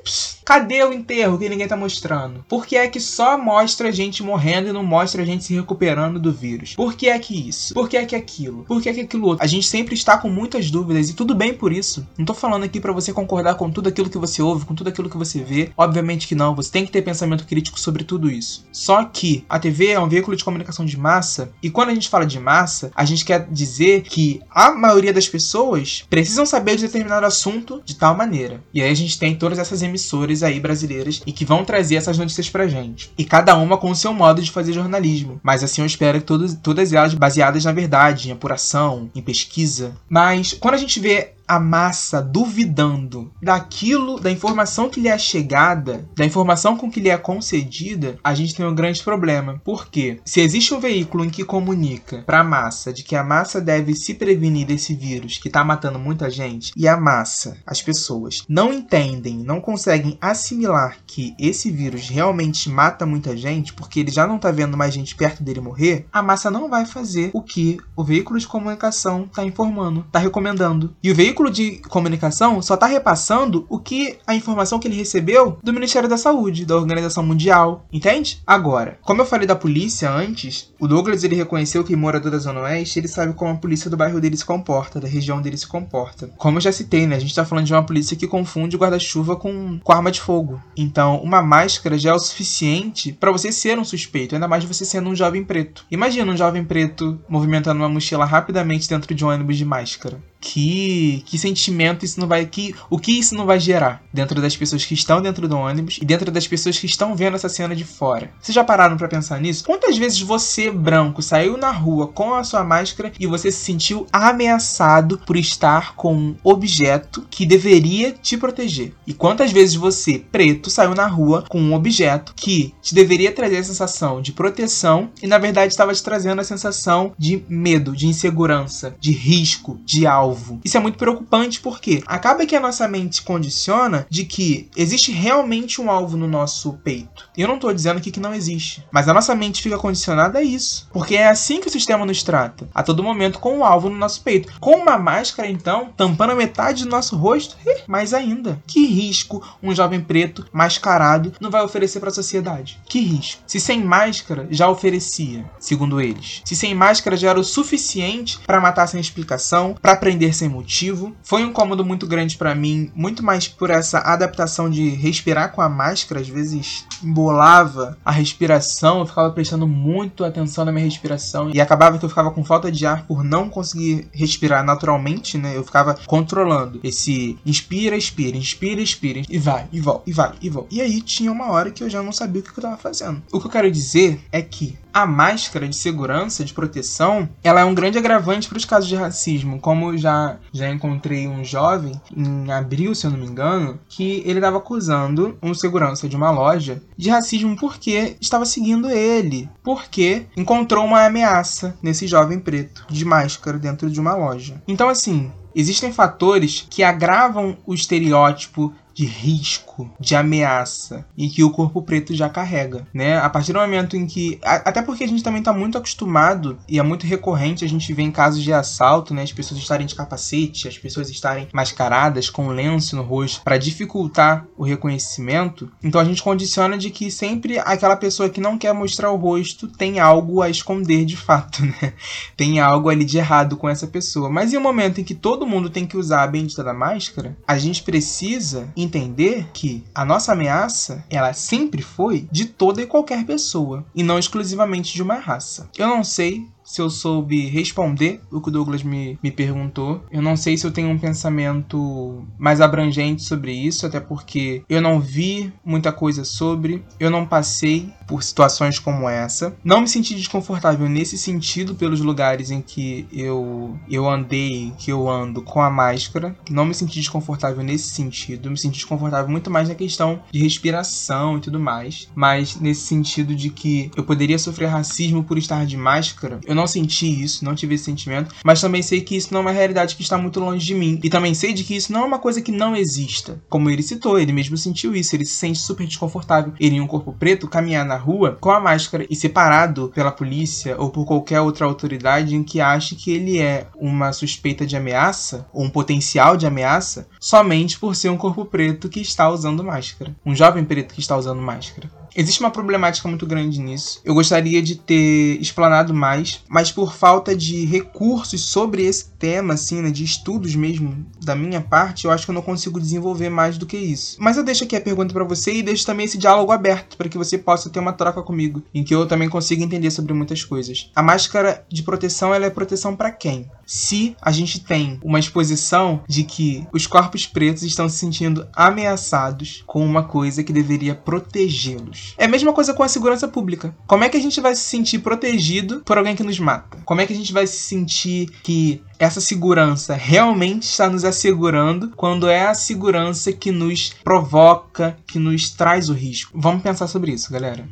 [0.04, 2.46] Pss, Cadê o enterro que ninguém tá mostrando?
[2.48, 6.32] Por que é que só mostra gente morrendo e não mostra gente se recuperando do
[6.32, 6.76] vírus?
[6.76, 7.74] Por que é que isso?
[7.74, 8.64] Por que é que aquilo?
[8.66, 9.44] Por que é que aquilo outro?
[9.44, 12.08] A gente sempre está com muitas dúvidas e tudo bem por isso.
[12.16, 14.90] Não tô falando aqui para você concordar com tudo aquilo que você ouve, com tudo
[14.90, 15.72] aquilo que você vê.
[15.76, 18.68] Obviamente que não, você tem que ter pensamento crítico sobre tudo isso.
[18.72, 22.08] Só que a TV é um veículo de comunicação de massa e quando a gente
[22.08, 26.84] fala de massa, a gente quer dizer que a maioria das pessoas precisam saber de
[26.84, 28.64] determinado assunto de tal maneira.
[28.72, 32.18] E aí a gente tem todas essas emissoras aí brasileiras e que vão trazer essas
[32.18, 33.12] notícias pra gente.
[33.18, 35.40] E cada uma com o seu modo de fazer jornalismo.
[35.44, 39.94] Mas assim eu espero que todos, todas elas baseadas na verdade, em apuração, em pesquisa.
[40.10, 46.08] Mas quando a gente vê a massa duvidando daquilo, da informação que lhe é chegada,
[46.16, 49.62] da informação com que lhe é concedida, a gente tem um grande problema.
[49.64, 50.20] Por quê?
[50.26, 53.96] Se existe um veículo em que comunica para a massa de que a massa deve
[53.96, 58.74] se prevenir desse vírus que está matando muita gente, e a massa, as pessoas, não
[58.74, 64.38] entendem, não conseguem assimilar que esse vírus realmente mata muita gente, porque ele já não
[64.38, 68.04] está vendo mais gente perto dele morrer, a massa não vai fazer o que o
[68.04, 70.96] veículo de comunicação está informando, está recomendando.
[71.04, 74.96] E o veículo veículo de comunicação só tá repassando o que a informação que ele
[74.96, 78.42] recebeu do Ministério da Saúde, da Organização Mundial, entende?
[78.48, 82.62] Agora, como eu falei da polícia antes, o Douglas ele reconheceu que morador da Zona
[82.62, 85.68] Oeste, ele sabe como a polícia do bairro dele se comporta, da região dele se
[85.68, 86.30] comporta.
[86.38, 87.18] Como eu já citei, né?
[87.18, 90.62] A gente tá falando de uma polícia que confunde guarda-chuva com, com arma de fogo.
[90.78, 94.86] Então, uma máscara já é o suficiente para você ser um suspeito, ainda mais você
[94.86, 95.86] sendo um jovem preto.
[95.92, 101.24] Imagina um jovem preto movimentando uma mochila rapidamente dentro de um ônibus de máscara que,
[101.26, 102.46] que sentimento isso não vai.
[102.46, 105.98] Que, o que isso não vai gerar dentro das pessoas que estão dentro do ônibus
[106.00, 108.32] e dentro das pessoas que estão vendo essa cena de fora.
[108.40, 109.64] Vocês já pararam para pensar nisso?
[109.64, 114.06] Quantas vezes você, branco, saiu na rua com a sua máscara e você se sentiu
[114.14, 118.94] ameaçado por estar com um objeto que deveria te proteger?
[119.08, 123.58] E quantas vezes você, preto, saiu na rua com um objeto que te deveria trazer
[123.58, 128.08] a sensação de proteção e na verdade estava te trazendo a sensação de medo, de
[128.08, 130.35] insegurança, de risco, de alvo?
[130.36, 130.60] Alvo.
[130.64, 135.82] Isso é muito preocupante porque acaba que a nossa mente condiciona de que existe realmente
[135.82, 137.30] um alvo no nosso peito.
[137.38, 140.44] Eu não estou dizendo aqui que não existe, mas a nossa mente fica condicionada a
[140.44, 143.90] isso, porque é assim que o sistema nos trata, a todo momento com um alvo
[143.90, 144.52] no nosso peito.
[144.60, 147.58] Com uma máscara, então, tampando a metade do nosso rosto,
[147.88, 148.62] mais ainda.
[148.68, 152.80] Que risco um jovem preto mascarado não vai oferecer para a sociedade?
[152.88, 153.42] Que risco?
[153.48, 156.42] Se sem máscara já oferecia, segundo eles.
[156.44, 161.16] Se sem máscara já era o suficiente para matar sem explicação, para prender sem motivo.
[161.24, 165.62] Foi um incômodo muito grande para mim, muito mais por essa adaptação de respirar com
[165.62, 171.52] a máscara, às vezes embolava a respiração, eu ficava prestando muito atenção na minha respiração
[171.54, 175.56] e acabava que eu ficava com falta de ar por não conseguir respirar naturalmente, né?
[175.56, 180.50] Eu ficava controlando esse inspira, expira, inspira, expira e vai, e volta, e vai, e
[180.50, 180.70] volta.
[180.72, 183.22] E aí tinha uma hora que eu já não sabia o que eu tava fazendo.
[183.32, 187.66] O que eu quero dizer é que a máscara de segurança, de proteção, ela é
[187.66, 189.60] um grande agravante para os casos de racismo.
[189.60, 190.05] Como já,
[190.54, 195.38] já encontrei um jovem, em abril, se eu não me engano, que ele estava acusando
[195.42, 199.50] um segurança de uma loja de racismo porque estava seguindo ele.
[199.64, 204.62] Porque encontrou uma ameaça nesse jovem preto de máscara dentro de uma loja.
[204.68, 211.52] Então, assim, existem fatores que agravam o estereótipo de risco, de ameaça e que o
[211.52, 213.18] corpo preto já carrega, né?
[213.18, 216.80] A partir do momento em que até porque a gente também está muito acostumado e
[216.80, 219.96] é muito recorrente a gente ver em casos de assalto, né, as pessoas estarem de
[219.96, 225.70] capacete, as pessoas estarem mascaradas com lenço no rosto para dificultar o reconhecimento.
[225.84, 229.68] Então a gente condiciona de que sempre aquela pessoa que não quer mostrar o rosto
[229.68, 231.94] tem algo a esconder de fato, né?
[232.38, 234.30] Tem algo ali de errado com essa pessoa.
[234.30, 237.38] Mas em um momento em que todo mundo tem que usar a bendita da máscara,
[237.46, 243.26] a gente precisa entender que a nossa ameaça, ela sempre foi de toda e qualquer
[243.26, 245.70] pessoa, e não exclusivamente de uma raça.
[245.78, 250.04] Eu não sei se eu soube responder o que o Douglas me, me perguntou.
[250.12, 254.82] Eu não sei se eu tenho um pensamento mais abrangente sobre isso, até porque eu
[254.82, 259.56] não vi muita coisa sobre, eu não passei por situações como essa.
[259.64, 265.10] Não me senti desconfortável nesse sentido pelos lugares em que eu, eu andei, que eu
[265.10, 266.36] ando com a máscara.
[266.50, 268.50] Não me senti desconfortável nesse sentido.
[268.50, 272.10] Me senti desconfortável muito mais na questão de respiração e tudo mais.
[272.16, 276.68] Mas nesse sentido de que eu poderia sofrer racismo por estar de máscara, eu não
[276.68, 279.96] senti isso, não tive esse sentimento, mas também sei que isso não é uma realidade
[279.96, 281.00] que está muito longe de mim.
[281.04, 283.42] E também sei de que isso não é uma coisa que não exista.
[283.50, 286.54] Como ele citou, ele mesmo sentiu isso, ele se sente super desconfortável.
[286.60, 290.76] Ele em um corpo preto caminhar na rua com a máscara e separado pela polícia
[290.80, 295.48] ou por qualquer outra autoridade em que ache que ele é uma suspeita de ameaça
[295.54, 300.16] ou um potencial de ameaça somente por ser um corpo preto que está usando máscara.
[300.26, 301.90] Um jovem preto que está usando máscara.
[302.16, 304.00] Existe uma problemática muito grande nisso.
[304.06, 309.82] Eu gostaria de ter explanado mais, mas por falta de recursos sobre esse tema, assim,
[309.82, 313.58] né, de estudos mesmo da minha parte, eu acho que eu não consigo desenvolver mais
[313.58, 314.16] do que isso.
[314.18, 317.10] Mas eu deixo aqui a pergunta para você e deixo também esse diálogo aberto para
[317.10, 320.42] que você possa ter uma troca comigo, em que eu também consiga entender sobre muitas
[320.44, 320.90] coisas.
[320.96, 323.50] A máscara de proteção, ela é proteção para quem?
[323.66, 329.64] Se a gente tem uma exposição de que os corpos pretos estão se sentindo ameaçados
[329.66, 332.05] com uma coisa que deveria protegê-los.
[332.18, 333.76] É a mesma coisa com a segurança pública.
[333.88, 336.78] Como é que a gente vai se sentir protegido por alguém que nos mata?
[336.86, 341.92] Como é que a gente vai se sentir que essa segurança realmente está nos assegurando
[341.96, 346.32] quando é a segurança que nos provoca, que nos traz o risco?
[346.34, 347.68] Vamos pensar sobre isso, galera.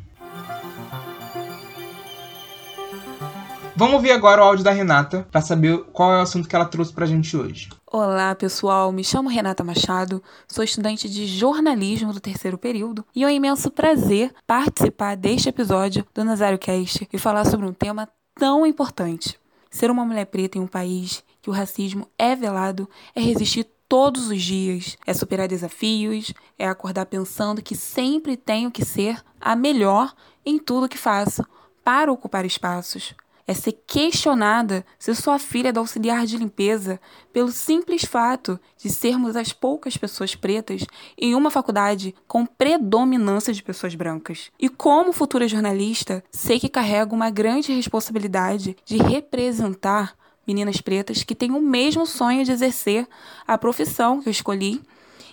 [3.75, 6.65] Vamos ouvir agora o áudio da Renata para saber qual é o assunto que ela
[6.65, 7.69] trouxe pra gente hoje.
[7.91, 8.91] Olá, pessoal.
[8.91, 13.71] Me chamo Renata Machado, sou estudante de jornalismo do terceiro período e é um imenso
[13.71, 19.39] prazer participar deste episódio do Nazário Cast e falar sobre um tema tão importante.
[19.71, 24.29] Ser uma mulher preta em um país que o racismo é velado é resistir todos
[24.29, 30.13] os dias, é superar desafios, é acordar pensando que sempre tenho que ser a melhor
[30.45, 31.43] em tudo que faço
[31.83, 33.15] para ocupar espaços.
[33.45, 36.99] É ser questionada se sua filha é da auxiliar de limpeza
[37.33, 40.85] pelo simples fato de sermos as poucas pessoas pretas
[41.17, 44.49] em uma faculdade com predominância de pessoas brancas.
[44.57, 50.15] E como futura jornalista, sei que carrego uma grande responsabilidade de representar
[50.47, 53.07] meninas pretas que têm o mesmo sonho de exercer
[53.45, 54.81] a profissão que eu escolhi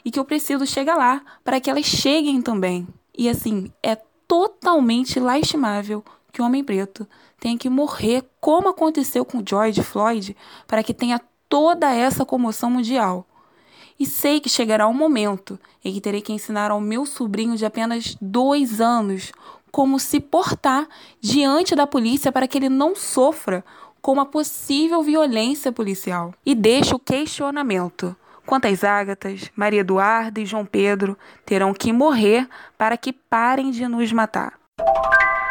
[0.05, 2.89] e que eu preciso chegar lá para que elas cheguem também.
[3.17, 3.97] E assim, é
[4.27, 7.07] totalmente lastimável que o homem preto
[7.41, 10.37] tenha que morrer como aconteceu com George Floyd
[10.67, 13.27] para que tenha toda essa comoção mundial.
[13.99, 17.67] E sei que chegará um momento em que terei que ensinar ao meu sobrinho de
[17.67, 19.33] apenas dois anos
[19.71, 20.87] como se portar
[21.21, 23.65] diante da polícia para que ele não sofra
[24.01, 26.35] com uma possível violência policial.
[26.45, 28.17] E deixo o questionamento.
[28.47, 34.13] Quantas Ágatas, Maria Eduarda e João Pedro terão que morrer para que parem de nos
[34.13, 34.60] matar?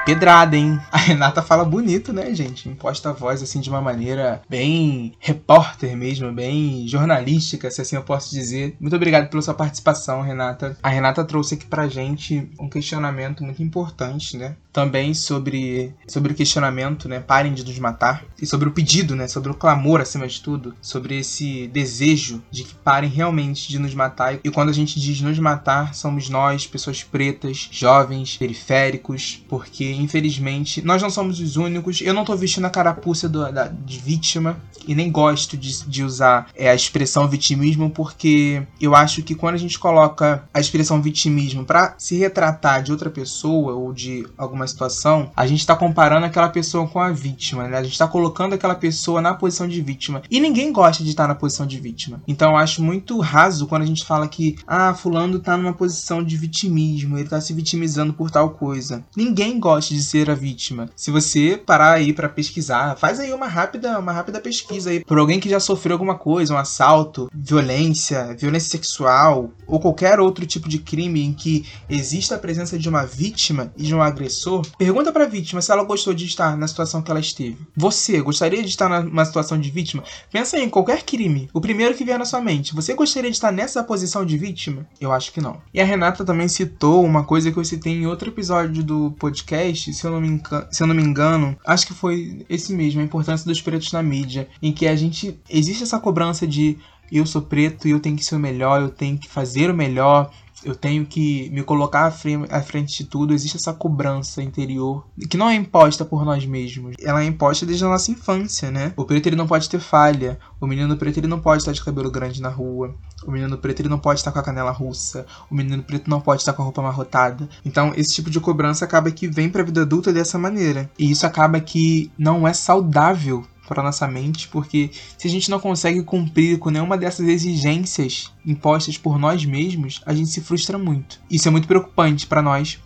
[0.10, 0.80] Pedrada, hein?
[0.92, 2.68] A Renata fala bonito, né, gente?
[2.68, 8.02] Imposta a voz, assim, de uma maneira bem repórter mesmo, bem jornalística, se assim eu
[8.02, 8.76] posso dizer.
[8.80, 10.76] Muito obrigado pela sua participação, Renata.
[10.82, 14.56] A Renata trouxe aqui pra gente um questionamento muito importante, né?
[14.80, 17.20] Também sobre, sobre o questionamento, né?
[17.20, 18.24] Parem de nos matar.
[18.42, 19.28] E sobre o pedido, né?
[19.28, 20.74] Sobre o clamor, acima de tudo.
[20.82, 24.40] Sobre esse desejo de que parem realmente de nos matar.
[24.42, 30.82] E quando a gente diz nos matar, somos nós, pessoas pretas, jovens, periféricos, porque infelizmente,
[30.82, 32.00] nós não somos os únicos.
[32.00, 34.58] Eu não tô vestindo a carapuça do, da, de vítima
[34.88, 39.56] e nem gosto de, de usar é, a expressão vitimismo, porque eu acho que quando
[39.56, 44.66] a gente coloca a expressão vitimismo para se retratar de outra pessoa ou de alguma
[44.70, 47.78] situação, a gente tá comparando aquela pessoa com a vítima, né?
[47.78, 50.22] A gente tá colocando aquela pessoa na posição de vítima.
[50.30, 52.22] E ninguém gosta de estar na posição de vítima.
[52.28, 56.24] Então eu acho muito raso quando a gente fala que, ah, fulano tá numa posição
[56.24, 59.04] de vitimismo, ele tá se vitimizando por tal coisa.
[59.16, 60.90] Ninguém gosta de ser a vítima.
[60.96, 65.18] Se você parar aí para pesquisar, faz aí uma rápida, uma rápida pesquisa aí por
[65.18, 70.70] alguém que já sofreu alguma coisa, um assalto, violência, violência sexual ou qualquer outro tipo
[70.70, 75.12] de crime em que exista a presença de uma vítima e de um agressor, pergunta
[75.12, 77.58] para a vítima se ela gostou de estar na situação que ela esteve.
[77.76, 80.04] Você gostaria de estar numa situação de vítima?
[80.32, 82.76] Pensa em qualquer crime, o primeiro que vier na sua mente.
[82.76, 84.88] Você gostaria de estar nessa posição de vítima?
[85.00, 85.62] Eu acho que não.
[85.74, 89.94] E a Renata também citou uma coisa que eu citei em outro episódio do podcast
[89.94, 90.42] se eu, não me
[90.72, 94.02] se eu não me engano, acho que foi esse mesmo, a importância dos pretos na
[94.02, 95.40] mídia, em que a gente.
[95.50, 96.78] Existe essa cobrança de
[97.12, 99.74] eu sou preto e eu tenho que ser o melhor, eu tenho que fazer o
[99.74, 100.32] melhor,
[100.64, 103.34] eu tenho que me colocar à frente, à frente de tudo.
[103.34, 106.96] Existe essa cobrança interior que não é imposta por nós mesmos.
[107.02, 108.94] Ela é imposta desde a nossa infância, né?
[108.96, 110.40] O preto ele não pode ter falha.
[110.60, 112.96] O menino preto ele não pode estar de cabelo grande na rua.
[113.26, 115.26] O menino preto ele não pode estar com a canela russa.
[115.50, 117.50] O menino preto não pode estar com a roupa amarrotada.
[117.66, 120.90] Então, esse tipo de cobrança acaba que vem para a vida adulta dessa maneira.
[120.98, 125.60] E isso acaba que não é saudável para nossa mente, porque se a gente não
[125.60, 131.22] consegue cumprir com nenhuma dessas exigências impostas por nós mesmos, a gente se frustra muito.
[131.30, 132.80] Isso é muito preocupante para nós,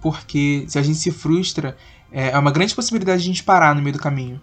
[0.00, 1.76] porque se a gente se frustra,
[2.10, 4.40] é uma grande possibilidade de a gente parar no meio do caminho.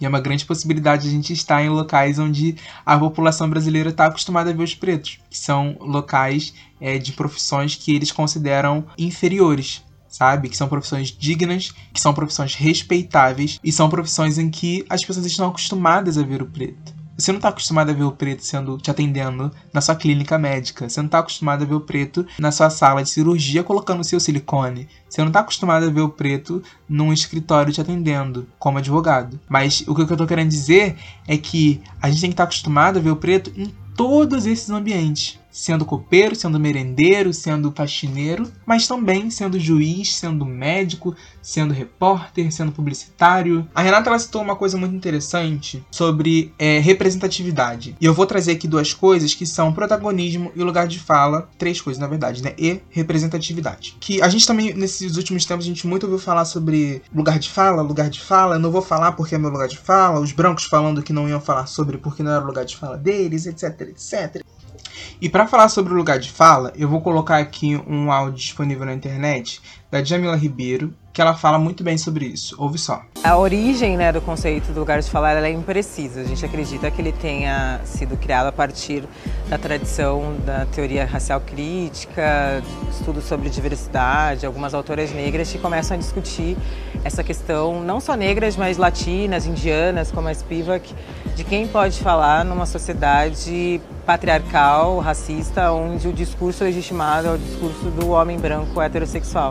[0.00, 3.90] E é uma grande possibilidade de a gente estar em locais onde a população brasileira
[3.90, 8.86] está acostumada a ver os pretos, que são locais é, de profissões que eles consideram
[8.96, 10.48] inferiores sabe?
[10.48, 15.24] Que são profissões dignas, que são profissões respeitáveis e são profissões em que as pessoas
[15.24, 16.99] estão acostumadas a ver o preto.
[17.20, 20.88] Você não está acostumado a ver o preto sendo te atendendo na sua clínica médica.
[20.88, 24.04] Você não está acostumado a ver o preto na sua sala de cirurgia colocando o
[24.04, 24.88] seu silicone.
[25.06, 29.38] Você não está acostumado a ver o preto num escritório te atendendo como advogado.
[29.48, 30.96] Mas o que eu estou querendo dizer
[31.28, 34.46] é que a gente tem que estar tá acostumado a ver o preto em todos
[34.46, 41.74] esses ambientes sendo copeiro, sendo merendeiro, sendo faxineiro, mas também sendo juiz, sendo médico, sendo
[41.74, 43.66] repórter, sendo publicitário.
[43.74, 47.96] A Renata ela citou uma coisa muito interessante sobre é, representatividade.
[48.00, 51.48] E eu vou trazer aqui duas coisas que são protagonismo e lugar de fala.
[51.58, 52.54] Três coisas, na verdade, né?
[52.58, 53.96] E representatividade.
[54.00, 57.48] Que a gente também, nesses últimos tempos, a gente muito ouviu falar sobre lugar de
[57.48, 58.56] fala, lugar de fala.
[58.56, 60.20] Eu não vou falar porque é meu lugar de fala.
[60.20, 62.96] Os brancos falando que não iam falar sobre porque não era o lugar de fala
[62.96, 64.42] deles, etc, etc.
[65.20, 68.86] E para falar sobre o lugar de fala, eu vou colocar aqui um áudio disponível
[68.86, 69.60] na internet
[69.90, 72.54] da Jamila Ribeiro, que ela fala muito bem sobre isso.
[72.58, 73.02] Ouve só.
[73.24, 76.20] A origem né, do conceito do lugar de falar é imprecisa.
[76.20, 79.04] A gente acredita que ele tenha sido criado a partir
[79.48, 86.00] da tradição da teoria racial crítica, estudos sobre diversidade, algumas autoras negras que começam a
[86.00, 86.56] discutir
[87.04, 90.94] essa questão, não só negras, mas latinas, indianas, como a Spivak,
[91.34, 97.90] de quem pode falar numa sociedade patriarcal, racista, onde o discurso legitimado é o discurso
[97.90, 99.50] do homem branco heterossexual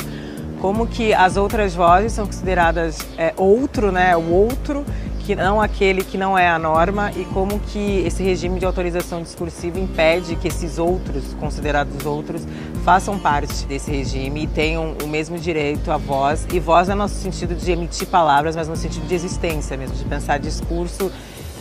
[0.59, 4.85] como que as outras vozes são consideradas é, outro, né, o outro,
[5.25, 9.21] que não aquele que não é a norma e como que esse regime de autorização
[9.21, 12.47] discursiva impede que esses outros, considerados outros,
[12.83, 16.47] façam parte desse regime e tenham o mesmo direito à voz.
[16.51, 19.95] E voz não é no sentido de emitir palavras, mas no sentido de existência mesmo,
[19.95, 21.11] de pensar discurso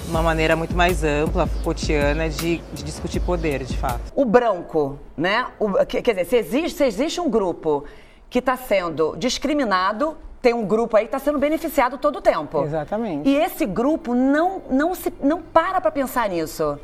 [0.05, 4.01] de uma maneira muito mais ampla, Foucaultiana, de, de discutir poder, de fato.
[4.17, 5.47] O branco, né?
[5.61, 7.85] O, quer dizer, se existe, se existe um grupo
[8.31, 12.63] que está sendo discriminado, tem um grupo aí que está sendo beneficiado todo o tempo.
[12.63, 13.29] Exatamente.
[13.29, 16.79] E esse grupo não, não, se, não para para pensar nisso.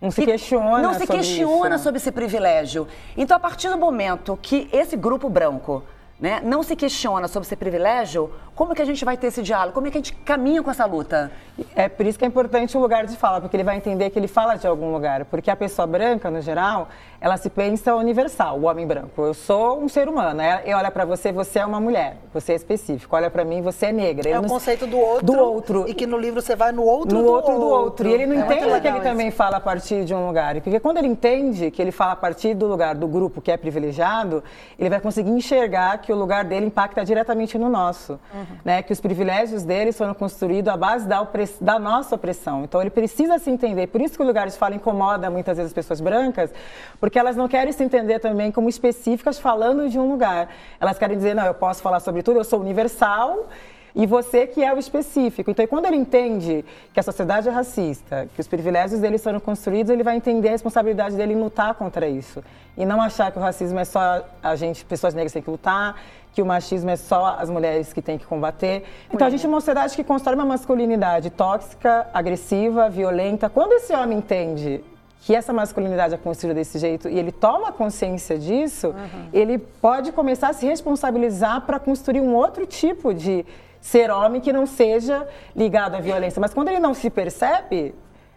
[0.00, 1.84] Não se questiona Não se sobre questiona isso.
[1.84, 2.88] sobre esse privilégio.
[3.16, 5.84] Então, a partir do momento que esse grupo branco
[6.18, 9.42] né, não se questiona sobre esse privilégio, como é que a gente vai ter esse
[9.42, 9.72] diálogo?
[9.72, 11.30] Como é que a gente caminha com essa luta?
[11.74, 14.18] É por isso que é importante o lugar de fala, porque ele vai entender que
[14.18, 15.24] ele fala de algum lugar.
[15.24, 16.88] Porque a pessoa branca, no geral,
[17.22, 19.22] ela se pensa universal, o homem branco.
[19.24, 20.42] Eu sou um ser humano.
[20.66, 22.16] Eu olho para você, você é uma mulher.
[22.34, 23.14] Você é específico.
[23.14, 24.28] Olha para mim, você é negra.
[24.28, 25.26] É o não- conceito do outro.
[25.26, 25.84] Do outro.
[25.88, 28.08] E que no livro você vai no outro no do outro do outro.
[28.08, 29.36] E ele não É entende que ele também isso.
[29.36, 30.60] fala a partir de um lugar.
[30.60, 33.56] Porque quando ele entende que ele fala a partir do lugar do grupo que é
[33.56, 34.42] privilegiado,
[34.76, 38.18] ele vai conseguir enxergar que o lugar dele impacta diretamente no nosso.
[38.34, 38.44] Uhum.
[38.64, 38.82] Né?
[38.82, 42.64] Que os privilégios dele foram construídos à base da, opress- da nossa opressão.
[42.64, 43.86] Então ele precisa se entender.
[43.86, 46.50] Por isso que o lugar de fala incomoda muitas vezes as pessoas brancas,
[46.98, 50.48] porque elas não querem se entender também como específicas falando de um lugar.
[50.80, 53.48] Elas querem dizer, não, eu posso falar sobre tudo, eu sou universal
[53.94, 55.50] e você que é o específico.
[55.50, 59.90] Então, quando ele entende que a sociedade é racista, que os privilégios dele foram construídos,
[59.90, 62.42] ele vai entender a responsabilidade dele em lutar contra isso.
[62.76, 65.96] E não achar que o racismo é só a gente, pessoas negras têm que lutar,
[66.32, 68.84] que o machismo é só as mulheres que têm que combater.
[69.12, 73.50] Então, a gente é uma sociedade que constrói uma masculinidade tóxica, agressiva, violenta.
[73.50, 74.82] Quando esse homem entende
[75.24, 78.92] que essa masculinidade é construída desse jeito e ele toma consciência disso,
[79.32, 83.46] ele pode começar a se responsabilizar para construir um outro tipo de
[83.80, 86.40] ser homem que não seja ligado à violência.
[86.40, 87.94] Mas quando ele não se percebe.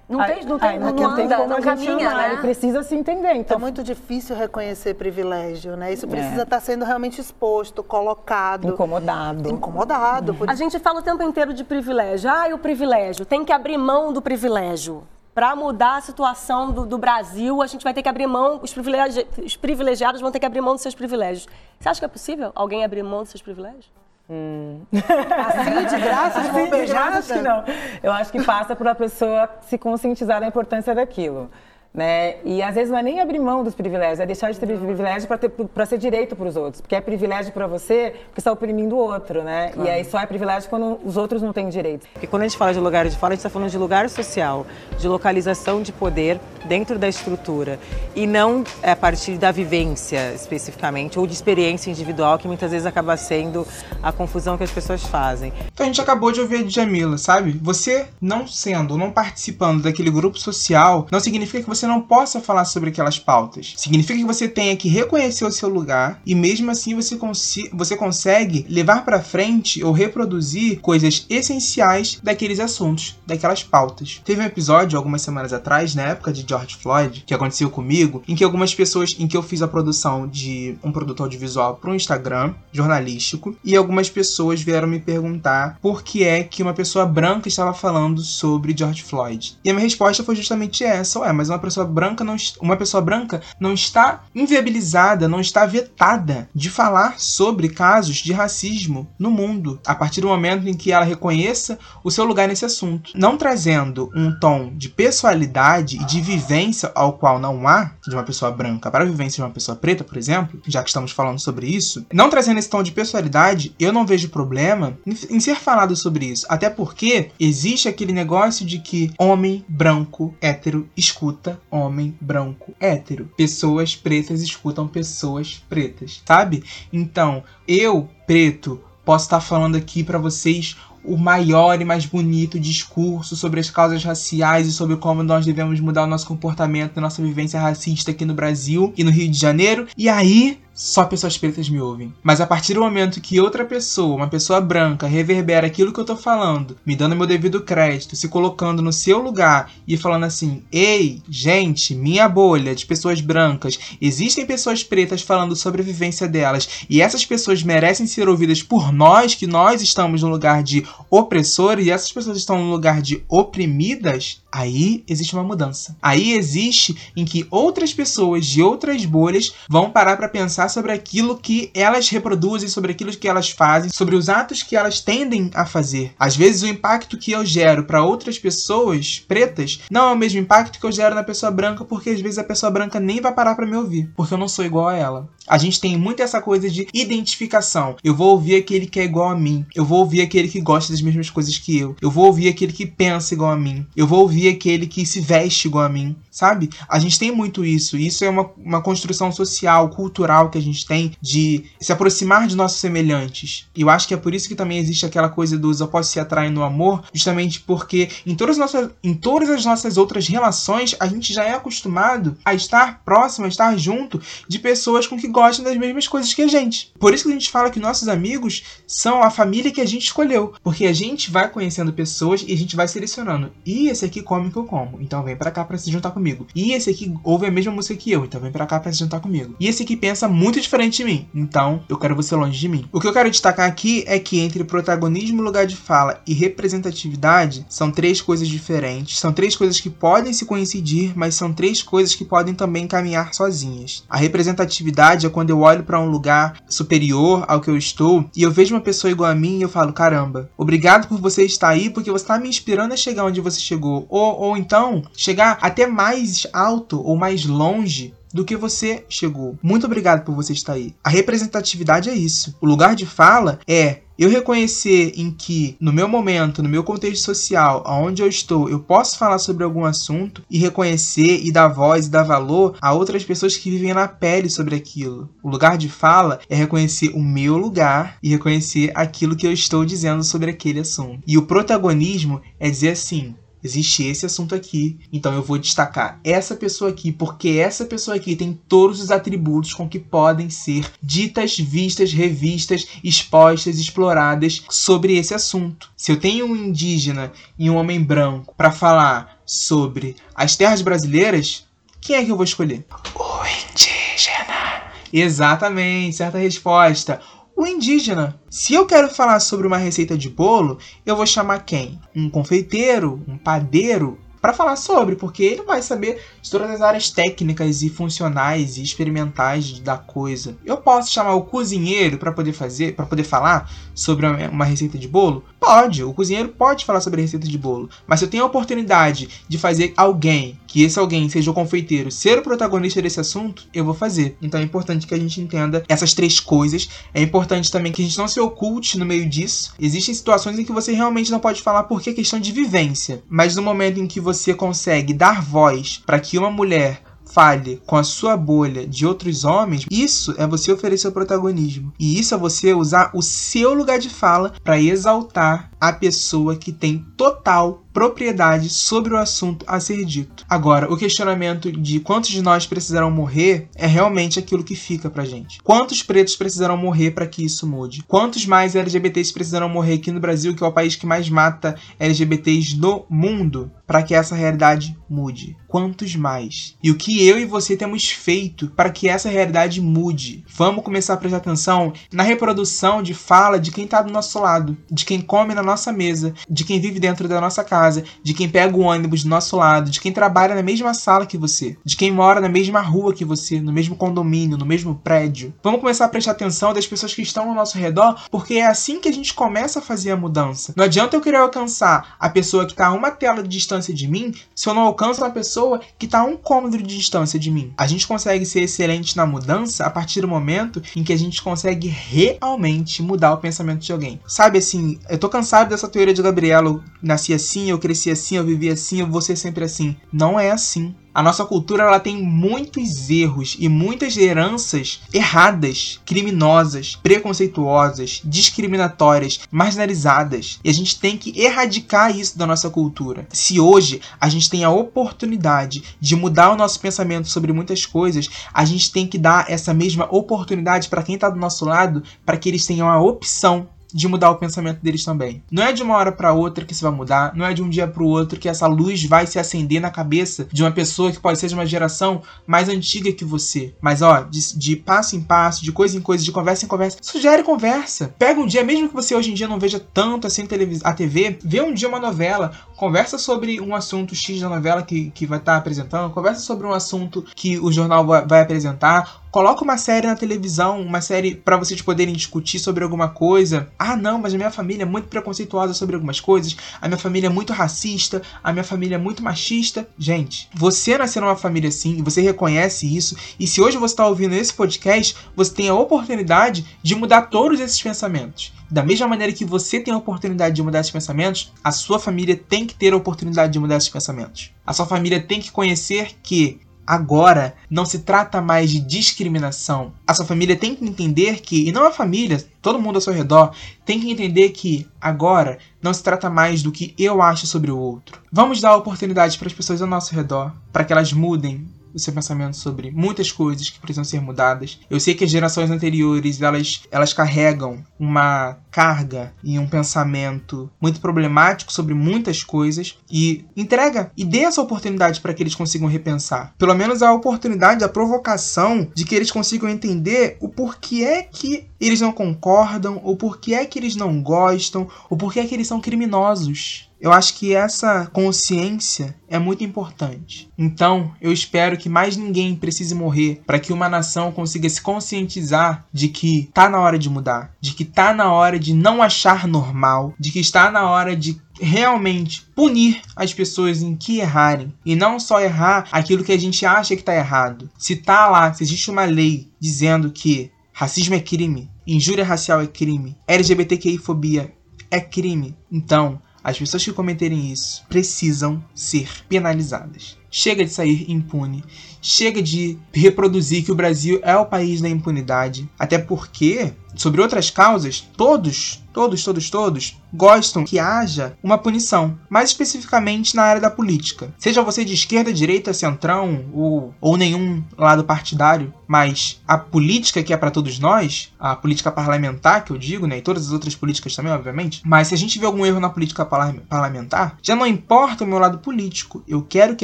[0.08, 2.34] Não tem- não tem- não tem anda, como não a gente caminha, amar, né?
[2.34, 3.34] Ele precisa se entender.
[3.34, 5.92] Então, É muito difícil reconhecer privilégio, né?
[5.92, 6.44] Isso precisa É.
[6.44, 8.68] estar sendo realmente exposto, colocado.
[8.68, 9.50] incomodado.
[9.50, 10.36] Incomodado.
[10.36, 12.30] Por A gente fala o tempo inteiro de privilégio.
[12.30, 13.26] Ah, o privilégio.
[13.26, 15.02] Tem que abrir mão do privilégio.
[15.36, 18.74] Para mudar a situação do, do Brasil, a gente vai ter que abrir mão, os,
[18.74, 21.46] privilegi- os privilegiados vão ter que abrir mão dos seus privilégios.
[21.78, 23.86] Você acha que é possível alguém abrir mão dos seus privilégios?
[24.30, 27.64] Assim, de graça, de Assim, eu acho que não.
[28.02, 31.52] Eu acho que passa por a pessoa se conscientizar da importância daquilo.
[31.96, 32.36] Né?
[32.44, 35.30] E às vezes não é nem abrir mão dos privilégios, é deixar de ter privilégio
[35.74, 36.82] para ser direito para os outros.
[36.82, 39.72] Porque é privilégio para você porque está oprimindo o outro, né?
[39.78, 42.06] E aí só é privilégio quando os outros não têm direito.
[42.12, 44.10] Porque quando a gente fala de lugar de fala, a gente está falando de lugar
[44.10, 44.68] social,
[45.00, 47.80] de localização de poder dentro da estrutura.
[48.16, 52.86] E não é, a partir da vivência, especificamente, ou de experiência individual, que muitas vezes
[52.86, 53.66] acaba sendo
[54.04, 55.54] a confusão que as pessoas fazem.
[55.74, 57.52] Então a gente acabou de ouvir a Djamila, sabe?
[57.62, 62.66] Você não sendo, não participando daquele grupo social, não significa que você não possa falar
[62.66, 63.74] sobre aquelas pautas.
[63.78, 67.96] Significa que você tenha que reconhecer o seu lugar e mesmo assim você, consi você
[67.96, 74.22] consegue levar pra frente ou reproduzir coisas essenciais daqueles assuntos, daquelas pautas.
[74.24, 78.36] Teve um episódio algumas semanas atrás, na época de George Floyd, que aconteceu comigo, em
[78.36, 81.96] que algumas pessoas, em que eu fiz a produção de um produto audiovisual para um
[81.96, 87.48] Instagram jornalístico e algumas pessoas vieram me perguntar por que é que uma pessoa branca
[87.48, 89.58] estava falando sobre George Floyd.
[89.64, 93.02] E a minha resposta foi justamente essa, ué, mas uma pessoa branca não uma pessoa
[93.02, 99.80] branca não está inviabilizada, não está vetada de falar sobre casos de racismo no mundo,
[99.86, 104.12] a partir do momento em que ela reconheça o seu lugar nesse assunto, não trazendo
[104.16, 108.92] um tom de pessoalidade e de vivência ao qual não há de uma pessoa branca
[108.92, 112.06] para a vivência de uma pessoa preta, por exemplo, já que estamos falando sobre isso,
[112.14, 116.26] não trazendo esse tom de pessoalidade, eu não vejo problema em, em ser falado sobre
[116.26, 123.30] isso, até porque existe aquele negócio de que homem branco hétero escuta homem branco hétero,
[123.36, 126.64] pessoas pretas escutam pessoas pretas, sabe?
[126.92, 130.76] Então, eu, preto, posso estar falando aqui pra vocês
[131.08, 135.80] o maior e mais bonito discurso sobre as causas raciais e sobre como nós devemos
[135.80, 139.88] mudar o nosso comportamento, nossa vivência racista aqui no Brasil e no Rio de Janeiro.
[139.96, 142.14] E aí, só pessoas pretas me ouvem.
[142.22, 146.06] Mas a partir do momento que outra pessoa, uma pessoa branca, reverbera aquilo que eu
[146.06, 150.64] tô falando, me dando meu devido crédito, se colocando no seu lugar e falando assim:
[150.70, 156.86] ei, gente, minha bolha de pessoas brancas, existem pessoas pretas falando sobre a vivência delas
[156.90, 161.80] e essas pessoas merecem ser ouvidas por nós, que nós estamos no lugar de opressor
[161.80, 165.96] e essas pessoas estão no lugar de oprimidas, aí existe uma mudança.
[166.02, 171.38] Aí existe em que outras pessoas de outras bolhas vão parar para pensar sobre aquilo
[171.38, 175.66] que elas reproduzem, sobre aquilo que elas fazem, sobre os atos que elas tendem a
[175.66, 176.14] fazer.
[176.20, 180.40] Às vezes o impacto que eu gero para outras pessoas pretas não é o mesmo
[180.40, 183.34] impacto que eu gero na pessoa branca, porque às vezes a pessoa branca nem vai
[183.34, 185.30] parar para me ouvir, porque eu não sou igual a ela.
[185.48, 187.96] A gente tem muito essa coisa de identificação.
[188.04, 189.64] Eu vou ouvir aquele que é igual a mim.
[189.76, 191.96] Eu vou ouvir aquele que gosta das mesmas coisas que eu.
[192.02, 193.86] Eu vou ouvir aquele que pensa igual a mim.
[193.96, 196.16] Eu vou ouvir aquele que se veste igual a mim.
[196.36, 196.70] Sabe?
[196.90, 197.96] A gente tem muito isso.
[197.96, 202.58] Isso é uma, uma construção social, cultural que a gente tem de se aproximar de
[202.58, 203.70] nossos semelhantes.
[203.74, 206.20] E eu acho que é por isso que também existe aquela coisa dos posso se
[206.20, 210.94] atrair no amor, justamente porque em todas, as nossas, em todas as nossas outras relações
[211.00, 215.30] a gente já é acostumado a estar próximo, a estar junto de pessoas com que
[215.30, 216.92] gostam das mesmas coisas que a gente.
[217.00, 220.04] Por isso que a gente fala que nossos amigos são a família que a gente
[220.04, 220.54] escolheu.
[220.62, 223.54] Porque a gente vai conhecendo pessoas e a gente vai selecionando.
[223.66, 226.25] E esse aqui come que eu como, então vem para cá para se juntar comigo.
[226.56, 229.00] E esse aqui ouve a mesma música que eu, então vem para cá para se
[229.00, 229.56] juntar comigo.
[229.60, 232.86] E esse aqui pensa muito diferente de mim, então eu quero você longe de mim.
[232.92, 237.66] O que eu quero destacar aqui é que entre protagonismo, lugar de fala e representatividade
[237.70, 239.20] são três coisas diferentes.
[239.20, 243.34] São três coisas que podem se coincidir, mas são três coisas que podem também caminhar
[243.34, 244.04] sozinhas.
[244.10, 248.42] A representatividade é quando eu olho para um lugar superior ao que eu estou e
[248.42, 251.70] eu vejo uma pessoa igual a mim e eu falo: caramba, obrigado por você estar
[251.70, 254.06] aí porque você está me inspirando a chegar onde você chegou.
[254.10, 256.15] Ou, ou então chegar até mais
[256.54, 259.58] alto ou mais longe do que você chegou.
[259.64, 260.94] Muito obrigado por você estar aí.
[261.02, 262.54] A representatividade é isso.
[262.60, 267.24] O lugar de fala é eu reconhecer em que, no meu momento, no meu contexto
[267.24, 272.08] social, aonde eu estou, eu posso falar sobre algum assunto e reconhecer e dar voz
[272.08, 275.30] e dar valor a outras pessoas que vivem na pele sobre aquilo.
[275.44, 279.86] O lugar de fala é reconhecer o meu lugar e reconhecer aquilo que eu estou
[279.86, 281.22] dizendo sobre aquele assunto.
[281.28, 283.36] E o protagonismo é dizer assim:
[283.66, 288.36] existe esse assunto aqui, então eu vou destacar essa pessoa aqui, porque essa pessoa aqui
[288.36, 295.34] tem todos os atributos com que podem ser ditas, vistas, revistas, expostas, exploradas sobre esse
[295.34, 295.90] assunto.
[295.98, 301.66] Se eu tenho um indígena e um homem branco para falar sobre as terras brasileiras,
[302.00, 302.86] quem é que eu vou escolher?
[303.16, 304.84] O indígena.
[305.12, 307.20] Exatamente, certa resposta
[307.56, 308.40] o indígena.
[308.50, 312.00] Se eu quero falar sobre uma receita de bolo, eu vou chamar quem?
[312.16, 317.10] Um confeiteiro, um padeiro, para falar sobre, porque ele vai saber de todas as áreas
[317.10, 320.56] técnicas e funcionais e experimentais da coisa.
[320.64, 325.08] Eu posso chamar o cozinheiro para poder fazer, para poder falar sobre uma receita de
[325.08, 325.44] bolo?
[325.60, 328.46] Pode, o cozinheiro pode falar sobre a receita de bolo, mas se eu tenho a
[328.46, 333.66] oportunidade de fazer alguém, que esse alguém seja o confeiteiro, ser o protagonista desse assunto,
[333.74, 334.38] eu vou fazer.
[334.42, 336.90] Então é importante que a gente entenda essas três coisas.
[337.14, 339.74] É importante também que a gente não se oculte no meio disso.
[339.80, 343.56] Existem situações em que você realmente não pode falar porque é questão de vivência, mas
[343.56, 347.02] no momento em que você consegue dar voz para que uma mulher
[347.36, 351.92] fale com a sua bolha de outros homens, isso é você oferecer o protagonismo.
[352.00, 356.72] E isso é você usar o seu lugar de fala para exaltar a pessoa que
[356.72, 360.46] tem total propriedade sobre o assunto a ser dito.
[360.50, 365.24] Agora, o questionamento de quantos de nós precisarão morrer é realmente aquilo que fica pra
[365.24, 365.62] gente.
[365.64, 368.04] Quantos pretos precisarão morrer para que isso mude?
[368.06, 371.76] Quantos mais LGBTs precisarão morrer aqui no Brasil, que é o país que mais mata
[371.98, 375.56] LGBTs no mundo, para que essa realidade mude?
[375.66, 376.76] Quantos mais?
[376.84, 380.44] E o que eu e você temos feito para que essa realidade mude?
[380.54, 384.78] Vamos começar a prestar atenção na reprodução de fala de quem tá do nosso lado,
[384.92, 388.34] de quem come na nossa mesa, de quem vive dentro da nossa casa casa, de
[388.34, 391.78] quem pega o ônibus do nosso lado, de quem trabalha na mesma sala que você,
[391.84, 395.54] de quem mora na mesma rua que você, no mesmo condomínio, no mesmo prédio.
[395.64, 399.00] Vamos começar a prestar atenção das pessoas que estão ao nosso redor, porque é assim
[399.00, 400.74] que a gente começa a fazer a mudança.
[400.76, 404.08] Não adianta eu querer alcançar a pessoa que está a uma tela de distância de
[404.08, 407.52] mim se eu não alcanço a pessoa que está a um cômodo de distância de
[407.52, 407.74] mim.
[407.78, 411.42] A gente consegue ser excelente na mudança a partir do momento em que a gente
[411.42, 414.20] consegue realmente mudar o pensamento de alguém.
[414.28, 418.12] Sabe assim, eu tô cansado sabe dessa teoria de Gabriela, eu nasci assim, eu cresci
[418.12, 419.96] assim, eu vivi assim, eu vou ser sempre assim.
[420.12, 420.94] Não é assim.
[421.14, 430.60] A nossa cultura ela tem muitos erros e muitas heranças erradas, criminosas, preconceituosas, discriminatórias, marginalizadas.
[430.62, 433.26] E a gente tem que erradicar isso da nossa cultura.
[433.32, 438.30] Se hoje a gente tem a oportunidade de mudar o nosso pensamento sobre muitas coisas,
[438.54, 442.36] a gente tem que dar essa mesma oportunidade para quem está do nosso lado, para
[442.36, 445.42] que eles tenham a opção de mudar o pensamento deles também.
[445.50, 447.70] Não é de uma hora para outra que isso vai mudar, não é de um
[447.70, 451.14] dia para o outro que essa luz vai se acender na cabeça de uma pessoa
[451.14, 453.74] que pode ser de uma geração mais antiga que você.
[453.80, 456.98] Mas ó, de, de passo em passo, de coisa em coisa, de conversa em conversa,
[457.02, 458.14] sugere conversa.
[458.20, 460.46] Pega um dia, mesmo que você hoje em dia não veja tanto assim
[460.84, 465.10] a TV, vê um dia uma novela, conversa sobre um assunto X da novela que,
[465.12, 469.25] que vai estar tá apresentando, conversa sobre um assunto que o jornal vai, vai apresentar,
[469.36, 473.68] coloca uma série na televisão, uma série para vocês poderem discutir sobre alguma coisa.
[473.78, 477.28] Ah, não, mas a minha família é muito preconceituosa sobre algumas coisas, a minha família
[477.28, 479.90] é muito racista, a minha família é muito machista.
[480.00, 484.34] Gente, você nasceu numa família assim você reconhece isso, e se hoje você está ouvindo
[484.36, 488.54] esse podcast, você tem a oportunidade de mudar todos esses pensamentos.
[488.72, 492.38] Da mesma maneira que você tem a oportunidade de mudar esses pensamentos, a sua família
[492.38, 494.52] tem que ter a oportunidade de mudar esses pensamentos.
[494.66, 499.94] A sua família tem que conhecer que agora não se trata mais de discriminação.
[500.06, 503.14] A sua família tem que entender que, e não a família, todo mundo ao seu
[503.14, 503.52] redor,
[503.86, 507.78] tem que entender que agora não se trata mais do que eu acho sobre o
[507.78, 508.20] outro.
[508.32, 512.14] Vamos dar oportunidade para as pessoas ao nosso redor, para que elas mudem o seu
[512.14, 514.80] pensamento sobre muitas coisas que precisam ser mudadas.
[514.90, 521.00] Eu sei que as gerações anteriores, elas, elas carregam uma carga e um pensamento muito
[521.00, 526.54] problemático sobre muitas coisas e entrega e dê essa oportunidade para que eles consigam repensar.
[526.58, 531.68] Pelo menos a oportunidade, a provocação de que eles consigam entender o porquê é que
[531.80, 535.68] eles não concordam, ou porquê é que eles não gostam, ou porquê é que eles
[535.68, 536.90] são criminosos.
[537.00, 540.50] Eu acho que essa consciência é muito importante.
[540.58, 545.86] Então, eu espero que mais ninguém precise morrer para que uma nação consiga se conscientizar
[545.92, 549.48] de que tá na hora de mudar, de que tá na hora de não achar
[549.48, 554.96] normal, de que está na hora de realmente punir as pessoas em que errarem e
[554.96, 557.70] não só errar aquilo que a gente acha que está errado.
[557.78, 562.68] Se tá lá, se existe uma lei dizendo que racismo é crime, injúria racial é
[562.68, 564.54] crime, LGBTQI-fobia
[564.92, 570.16] é crime, então as pessoas que cometerem isso precisam ser penalizadas.
[570.38, 571.64] Chega de sair impune.
[572.02, 575.70] Chega de reproduzir que o Brasil é o país da impunidade.
[575.80, 582.50] Até porque, sobre outras causas, todos, todos, todos, todos gostam que haja uma punição, mais
[582.50, 584.34] especificamente na área da política.
[584.40, 590.32] Seja você de esquerda, direita, centrão ou, ou nenhum lado partidário, mas a política que
[590.34, 593.76] é para todos nós, a política parlamentar que eu digo, né, e todas as outras
[593.76, 597.68] políticas também, obviamente, mas se a gente vê algum erro na política parlamentar, já não
[597.68, 599.84] importa o meu lado político, eu quero que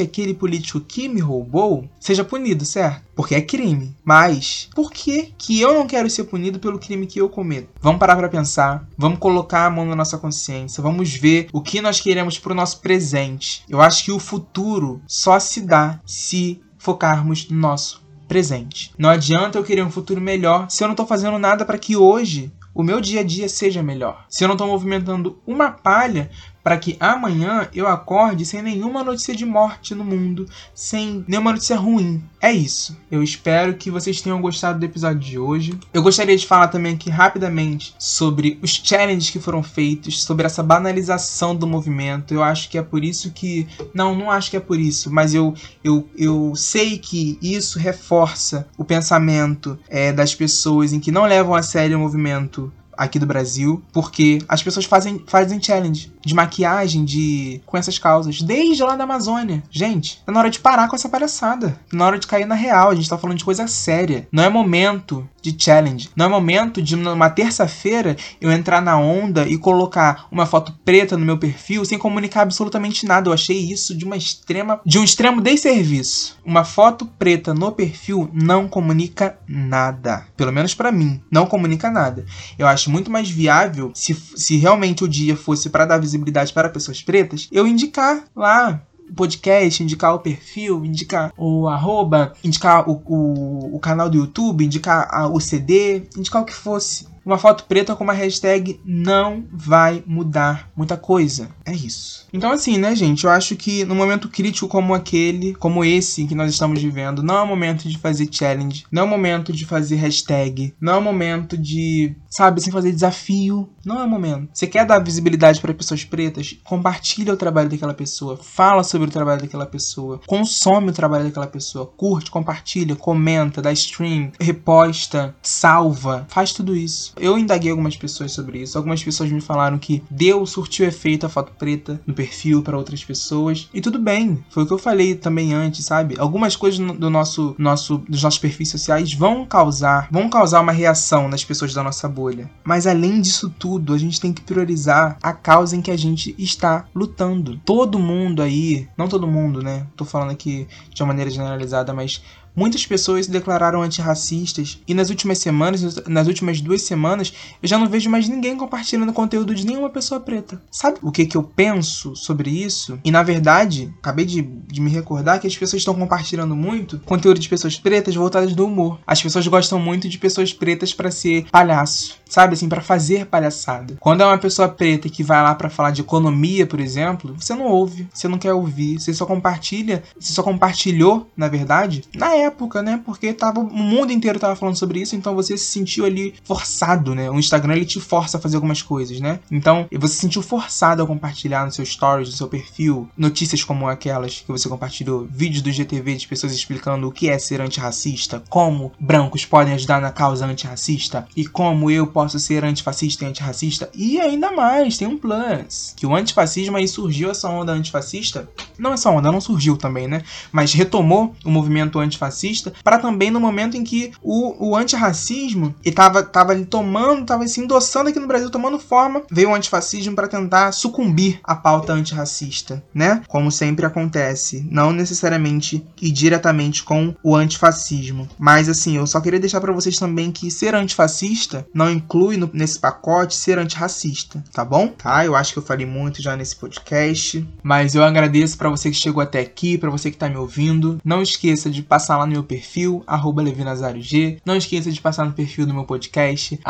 [0.00, 3.04] aquele político que me roubou seja punido, certo?
[3.14, 3.94] Porque é crime.
[4.02, 7.68] Mas por que que eu não quero ser punido pelo crime que eu cometo?
[7.80, 11.80] Vamos parar para pensar, vamos colocar a mão na nossa consciência, vamos ver o que
[11.80, 13.62] nós queremos para o nosso presente.
[13.68, 18.92] Eu acho que o futuro só se dá se focarmos no nosso presente.
[18.98, 21.96] Não adianta eu querer um futuro melhor se eu não estou fazendo nada para que
[21.96, 24.24] hoje o meu dia a dia seja melhor.
[24.28, 26.30] Se eu não estou movimentando uma palha
[26.62, 31.76] para que amanhã eu acorde sem nenhuma notícia de morte no mundo, sem nenhuma notícia
[31.76, 32.22] ruim.
[32.40, 32.96] É isso.
[33.10, 35.78] Eu espero que vocês tenham gostado do episódio de hoje.
[35.92, 40.62] Eu gostaria de falar também aqui rapidamente sobre os challenges que foram feitos, sobre essa
[40.62, 42.34] banalização do movimento.
[42.34, 43.66] Eu acho que é por isso que.
[43.94, 48.66] Não, não acho que é por isso, mas eu, eu, eu sei que isso reforça
[48.76, 53.26] o pensamento é, das pessoas em que não levam a sério o movimento aqui do
[53.26, 58.96] Brasil, porque as pessoas fazem, fazem challenge de maquiagem de com essas causas, desde lá
[58.96, 59.62] da Amazônia.
[59.70, 61.70] Gente, tá na hora de parar com essa palhaçada.
[61.90, 62.90] Tá na hora de cair na real.
[62.90, 64.26] A gente tá falando de coisa séria.
[64.30, 66.08] Não é momento de challenge.
[66.14, 71.18] Não é momento de, numa terça-feira, eu entrar na onda e colocar uma foto preta
[71.18, 73.28] no meu perfil sem comunicar absolutamente nada.
[73.28, 74.80] Eu achei isso de uma extrema.
[74.86, 76.38] de um extremo desserviço.
[76.44, 80.24] Uma foto preta no perfil não comunica nada.
[80.36, 81.20] Pelo menos para mim.
[81.30, 82.24] Não comunica nada.
[82.58, 86.68] Eu acho muito mais viável, se, se realmente o dia fosse para dar visibilidade para
[86.68, 88.82] pessoas pretas, eu indicar lá
[89.14, 95.06] podcast, indicar o perfil, indicar o arroba, indicar o, o, o canal do YouTube, indicar
[95.10, 97.06] a, o CD, indicar o que fosse.
[97.24, 101.50] Uma foto preta com uma hashtag não vai mudar muita coisa.
[101.64, 102.26] É isso.
[102.32, 103.24] Então, assim, né, gente?
[103.24, 107.36] Eu acho que num momento crítico como aquele, como esse que nós estamos vivendo, não
[107.36, 110.96] é o momento de fazer challenge, não é o momento de fazer hashtag, não é
[110.96, 113.68] o momento de, sabe, sem fazer desafio.
[113.84, 114.48] Não é o momento.
[114.52, 116.56] Você quer dar visibilidade para pessoas pretas?
[116.64, 121.46] Compartilha o trabalho daquela pessoa, fala sobre o trabalho daquela pessoa, consome o trabalho daquela
[121.46, 127.11] pessoa, curte, compartilha, comenta, dá stream, reposta, salva, faz tudo isso.
[127.18, 128.76] Eu indaguei algumas pessoas sobre isso.
[128.76, 133.04] Algumas pessoas me falaram que deu, surtiu efeito a foto preta no perfil para outras
[133.04, 133.68] pessoas.
[133.72, 136.16] E tudo bem, foi o que eu falei também antes, sabe?
[136.18, 141.28] Algumas coisas do nosso, nosso, dos nossos perfis sociais vão causar, vão causar uma reação
[141.28, 142.50] nas pessoas da nossa bolha.
[142.64, 146.34] Mas além disso tudo, a gente tem que priorizar a causa em que a gente
[146.38, 147.60] está lutando.
[147.64, 149.86] Todo mundo aí, não todo mundo, né?
[149.96, 152.22] Tô falando aqui de uma maneira generalizada, mas
[152.54, 157.32] Muitas pessoas se declararam antirracistas e nas últimas semanas, nas últimas duas semanas,
[157.62, 160.60] eu já não vejo mais ninguém compartilhando conteúdo de nenhuma pessoa preta.
[160.70, 162.98] Sabe o que, que eu penso sobre isso?
[163.02, 167.40] E na verdade, acabei de, de me recordar que as pessoas estão compartilhando muito conteúdo
[167.40, 168.98] de pessoas pretas voltadas do humor.
[169.06, 173.96] As pessoas gostam muito de pessoas pretas para ser palhaço sabe assim, para fazer palhaçada.
[174.00, 177.54] Quando é uma pessoa preta que vai lá para falar de economia, por exemplo, você
[177.54, 182.34] não ouve, você não quer ouvir, você só compartilha, você só compartilhou, na verdade, na
[182.34, 183.00] época, né?
[183.04, 187.14] Porque tava o mundo inteiro tava falando sobre isso, então você se sentiu ali forçado,
[187.14, 187.30] né?
[187.30, 189.40] O Instagram ele te força a fazer algumas coisas, né?
[189.50, 193.86] Então, você se sentiu forçado a compartilhar no seu stories, no seu perfil, notícias como
[193.88, 198.42] aquelas que você compartilhou, vídeos do GTV de pessoas explicando o que é ser antirracista,
[198.48, 203.28] como brancos podem ajudar na causa antirracista e como eu posso posso ser antifascista e
[203.28, 203.90] antirracista.
[203.92, 205.92] E ainda mais, tem um plus.
[205.96, 208.48] Que o antifascismo aí surgiu essa onda antifascista.
[208.78, 210.22] Não essa onda, não surgiu também, né?
[210.52, 216.22] Mas retomou o movimento antifascista para também no momento em que o, o antirracismo estava
[216.22, 220.28] tava ali tomando, estava se endossando aqui no Brasil, tomando forma, veio o antifascismo para
[220.28, 223.22] tentar sucumbir à pauta antirracista, né?
[223.26, 224.64] Como sempre acontece.
[224.70, 228.28] Não necessariamente e diretamente com o antifascismo.
[228.38, 232.50] Mas assim, eu só queria deixar para vocês também que ser antifascista não inclui no,
[232.52, 234.88] nesse pacote ser antirracista, tá bom?
[234.88, 235.24] Tá?
[235.24, 238.96] Eu acho que eu falei muito já nesse podcast, mas eu agradeço para você que
[238.96, 241.00] chegou até aqui, para você que tá me ouvindo.
[241.02, 243.02] Não esqueça de passar lá no meu perfil
[243.34, 244.38] @levinazariog.
[244.44, 246.60] Não esqueça de passar no perfil do meu podcast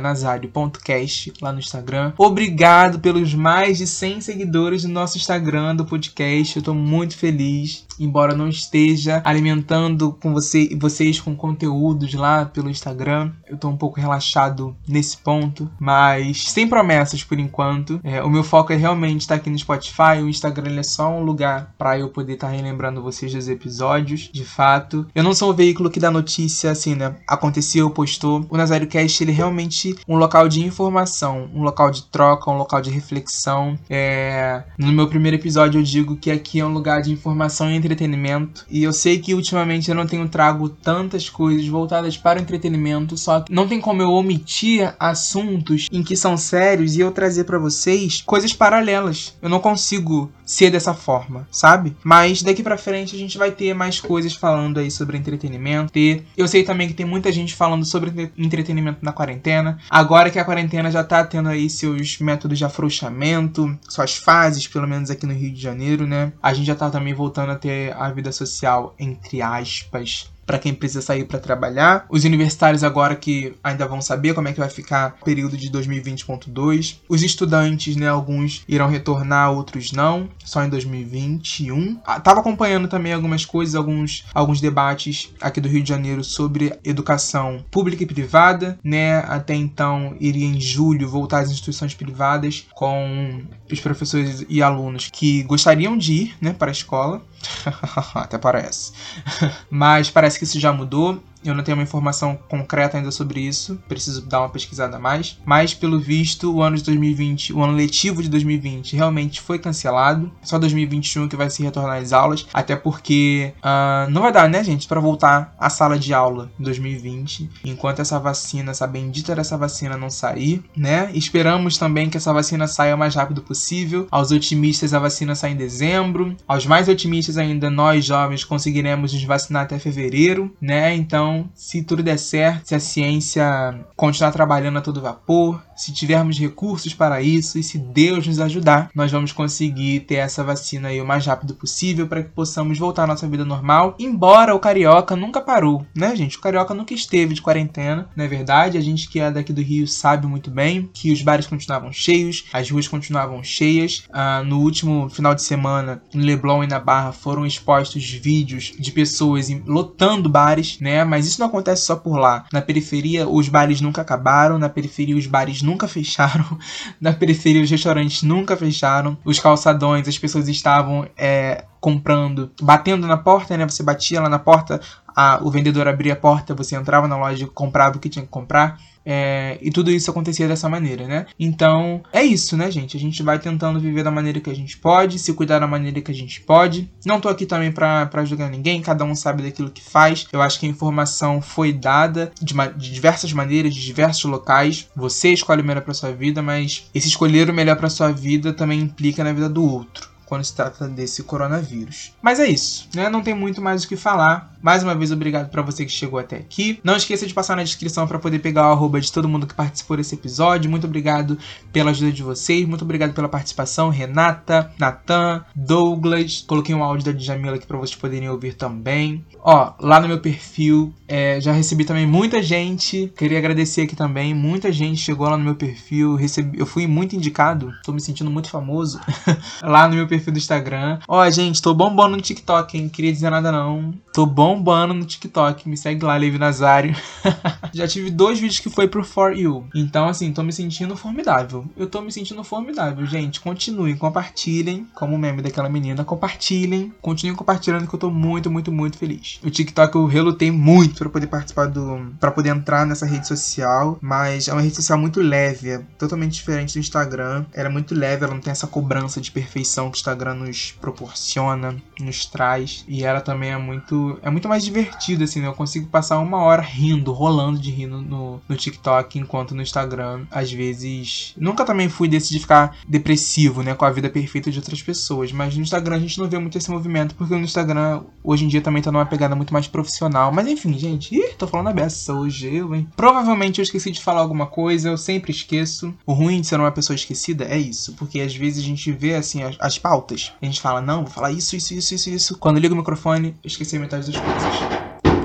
[0.00, 2.12] @nazario.cast lá no Instagram.
[2.18, 6.56] Obrigado pelos mais de 100 seguidores do nosso Instagram do podcast.
[6.56, 12.70] Eu tô muito feliz, embora não esteja alimentando com você vocês com conteúdos lá pelo
[12.70, 13.32] Instagram.
[13.46, 18.00] Eu tô um pouco relaxado nesse ponto, mas sem promessas por enquanto.
[18.02, 21.22] É, o meu foco é realmente estar aqui no Spotify, o Instagram é só um
[21.22, 25.06] lugar para eu poder estar relembrando vocês dos episódios, de fato.
[25.14, 27.16] Eu não sou o veículo que dá notícia assim, né?
[27.26, 28.46] Aconteceu, postou.
[28.48, 32.56] O Nazário Cast ele é realmente um local de informação, um local de troca, um
[32.56, 33.78] local de reflexão.
[33.88, 34.62] É...
[34.78, 38.64] No meu primeiro episódio eu digo que aqui é um lugar de informação e entretenimento,
[38.70, 43.16] e eu sei que ultimamente eu não tenho trago tantas coisas voltadas para o entretenimento,
[43.16, 47.44] só que não tem como eu omitir assuntos em que são sérios e eu trazer
[47.44, 49.36] para vocês coisas paralelas.
[49.42, 51.96] Eu não consigo ser dessa forma, sabe?
[52.02, 55.92] Mas daqui para frente a gente vai ter mais coisas falando aí sobre entretenimento.
[56.36, 59.78] Eu sei também que tem muita gente falando sobre entretenimento na quarentena.
[59.88, 64.88] Agora que a quarentena já tá tendo aí seus métodos de afrouxamento, suas fases, pelo
[64.88, 66.32] menos aqui no Rio de Janeiro, né?
[66.42, 70.74] A gente já tá também voltando a ter a vida social entre aspas para quem
[70.74, 72.06] precisa sair para trabalhar.
[72.10, 75.70] Os universitários agora que ainda vão saber como é que vai ficar o período de
[75.70, 76.96] 2020.2.
[77.08, 82.00] Os estudantes, né, alguns irão retornar, outros não, só em 2021.
[82.04, 86.76] Ah, tava acompanhando também algumas coisas, alguns alguns debates aqui do Rio de Janeiro sobre
[86.82, 89.18] educação pública e privada, né?
[89.28, 95.44] Até então iria em julho voltar às instituições privadas com os professores e alunos que
[95.44, 97.22] gostariam de ir, né, para a escola.
[98.14, 98.92] Até parece.
[99.70, 101.22] Mas parece que isso já mudou.
[101.44, 105.38] Eu não tenho uma informação concreta ainda sobre isso, preciso dar uma pesquisada a mais.
[105.44, 110.30] Mas, pelo visto, o ano de 2020, o ano letivo de 2020, realmente foi cancelado.
[110.42, 114.62] Só 2021 que vai se retornar às aulas, até porque uh, não vai dar, né,
[114.62, 119.56] gente, para voltar à sala de aula em 2020, enquanto essa vacina, essa bendita dessa
[119.56, 121.10] vacina não sair, né?
[121.14, 124.06] Esperamos também que essa vacina saia o mais rápido possível.
[124.10, 126.36] Aos otimistas, a vacina sai em dezembro.
[126.46, 130.94] Aos mais otimistas ainda, nós jovens conseguiremos nos vacinar até fevereiro, né?
[130.94, 135.92] Então então, se tudo der certo, se a ciência continuar trabalhando a todo vapor, se
[135.92, 140.88] tivermos recursos para isso e se Deus nos ajudar, nós vamos conseguir ter essa vacina
[140.88, 143.94] aí o mais rápido possível para que possamos voltar à nossa vida normal.
[143.98, 146.36] Embora o carioca nunca parou, né, gente?
[146.36, 148.76] O carioca nunca esteve de quarentena, não é verdade?
[148.76, 152.44] A gente que é daqui do Rio sabe muito bem que os bares continuavam cheios,
[152.52, 154.02] as ruas continuavam cheias.
[154.12, 158.92] Ah, no último final de semana, em Leblon e na Barra foram expostos vídeos de
[158.92, 161.04] pessoas lotando bares, né?
[161.04, 162.44] Mas isso não acontece só por lá.
[162.52, 166.58] Na periferia, os bares nunca acabaram, na periferia, os bares nunca fecharam,
[167.00, 173.16] na periferia, os restaurantes nunca fecharam, os calçadões, as pessoas estavam é, comprando, batendo na
[173.16, 173.68] porta, né?
[173.68, 174.80] Você batia lá na porta,
[175.14, 178.24] a, o vendedor abria a porta, você entrava na loja e comprava o que tinha
[178.24, 178.78] que comprar.
[179.04, 181.26] É, e tudo isso acontecia dessa maneira, né?
[181.38, 182.96] Então, é isso, né, gente?
[182.96, 186.00] A gente vai tentando viver da maneira que a gente pode, se cuidar da maneira
[186.00, 186.90] que a gente pode.
[187.04, 190.26] Não tô aqui também pra, julgar ninguém, cada um sabe daquilo que faz.
[190.32, 194.88] Eu acho que a informação foi dada de, de diversas maneiras, de diversos locais.
[194.94, 198.52] Você escolhe o melhor pra sua vida, mas esse escolher o melhor pra sua vida
[198.52, 202.12] também implica na vida do outro quando se trata desse coronavírus.
[202.22, 203.08] Mas é isso, né?
[203.08, 204.54] Não tem muito mais o que falar.
[204.62, 206.78] Mais uma vez, obrigado para você que chegou até aqui.
[206.84, 209.54] Não esqueça de passar na descrição para poder pegar o arroba de todo mundo que
[209.54, 210.70] participou desse episódio.
[210.70, 211.36] Muito obrigado
[211.72, 212.68] pela ajuda de vocês.
[212.68, 213.88] Muito obrigado pela participação.
[213.88, 216.44] Renata, Natan, Douglas.
[216.46, 219.24] Coloquei um áudio da Djamila aqui para vocês poderem ouvir também.
[219.42, 223.12] Ó, lá no meu perfil, é, já recebi também muita gente.
[223.16, 224.32] Queria agradecer aqui também.
[224.34, 226.14] Muita gente chegou lá no meu perfil.
[226.14, 227.72] Recebi, eu fui muito indicado.
[227.82, 229.00] Tô me sentindo muito famoso.
[229.62, 230.98] lá no meu perfil do Instagram.
[231.06, 232.88] Ó, gente, tô bombando no TikTok, hein?
[232.88, 233.94] Queria dizer nada não.
[234.12, 235.68] Tô bombando no TikTok.
[235.68, 236.94] Me segue lá, Levi Nazário.
[237.72, 239.66] Já tive dois vídeos que foi pro For You.
[239.74, 241.64] Então, assim, tô me sentindo formidável.
[241.76, 243.40] Eu tô me sentindo formidável, gente.
[243.40, 244.86] Continuem, compartilhem.
[244.94, 246.92] Como meme daquela menina, compartilhem.
[247.00, 249.38] Continuem compartilhando que eu tô muito, muito, muito feliz.
[249.44, 252.12] O TikTok eu relutei muito para poder participar do.
[252.18, 253.98] para poder entrar nessa rede social.
[254.00, 255.70] Mas é uma rede social muito leve.
[255.70, 257.44] É totalmente diferente do Instagram.
[257.52, 261.76] Ela é muito leve, ela não tem essa cobrança de perfeição que Instagram nos proporciona,
[262.00, 262.84] nos traz.
[262.88, 265.46] E ela também é muito é muito mais divertido, assim, né?
[265.46, 270.24] Eu consigo passar uma hora rindo, rolando de rindo no, no TikTok, enquanto no Instagram,
[270.30, 271.34] às vezes.
[271.36, 273.74] Nunca também fui desse de ficar depressivo, né?
[273.74, 275.32] Com a vida perfeita de outras pessoas.
[275.32, 278.48] Mas no Instagram a gente não vê muito esse movimento, porque no Instagram hoje em
[278.48, 280.32] dia também tá numa pegada muito mais profissional.
[280.32, 282.88] Mas enfim, gente, ih, tô falando a beça hoje, eu, hein?
[282.96, 285.94] Provavelmente eu esqueci de falar alguma coisa, eu sempre esqueço.
[286.06, 289.14] O ruim de ser uma pessoa esquecida é isso, porque às vezes a gente vê,
[289.14, 289.99] assim, as, as pautas.
[290.40, 292.38] A gente fala, não, vou falar isso, isso, isso, isso, isso.
[292.38, 294.54] Quando liga o microfone, eu esqueci metade das coisas.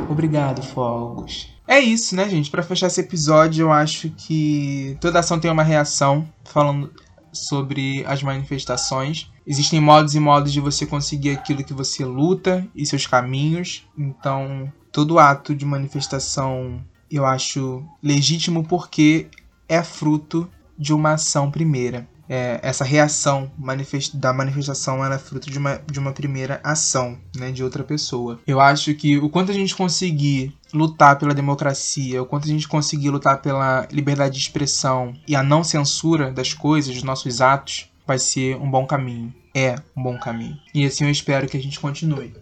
[0.10, 1.48] Obrigado, Fogos.
[1.68, 2.52] É isso, né, gente?
[2.52, 6.92] Para fechar esse episódio, eu acho que toda ação tem uma reação, falando
[7.34, 9.30] sobre as manifestações.
[9.46, 13.84] Existem modos e modos de você conseguir aquilo que você luta e seus caminhos.
[13.98, 19.28] Então, todo ato de manifestação eu acho legítimo porque
[19.70, 25.58] é fruto de uma ação primeira é, essa reação manifest, da manifestação era fruto de
[25.58, 28.40] uma, de uma primeira ação né, de outra pessoa.
[28.46, 32.68] Eu acho que o quanto a gente conseguir lutar pela democracia, o quanto a gente
[32.68, 37.90] conseguir lutar pela liberdade de expressão e a não censura das coisas, dos nossos atos,
[38.06, 39.34] vai ser um bom caminho.
[39.54, 40.58] É um bom caminho.
[40.74, 42.34] E assim eu espero que a gente continue.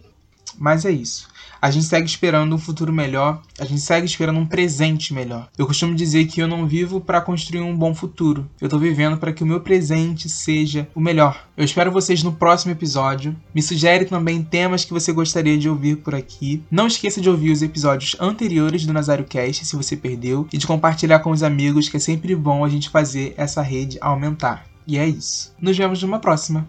[0.57, 1.27] Mas é isso.
[1.63, 5.47] A gente segue esperando um futuro melhor, a gente segue esperando um presente melhor.
[5.57, 9.15] Eu costumo dizer que eu não vivo para construir um bom futuro, eu tô vivendo
[9.15, 11.47] para que o meu presente seja o melhor.
[11.55, 13.33] Eu espero vocês no próximo episódio.
[13.55, 16.61] Me sugere também temas que você gostaria de ouvir por aqui.
[16.69, 20.67] Não esqueça de ouvir os episódios anteriores do Nazário Cast se você perdeu e de
[20.67, 24.65] compartilhar com os amigos, que é sempre bom a gente fazer essa rede aumentar.
[24.85, 25.53] E é isso.
[25.61, 26.67] Nos vemos numa próxima.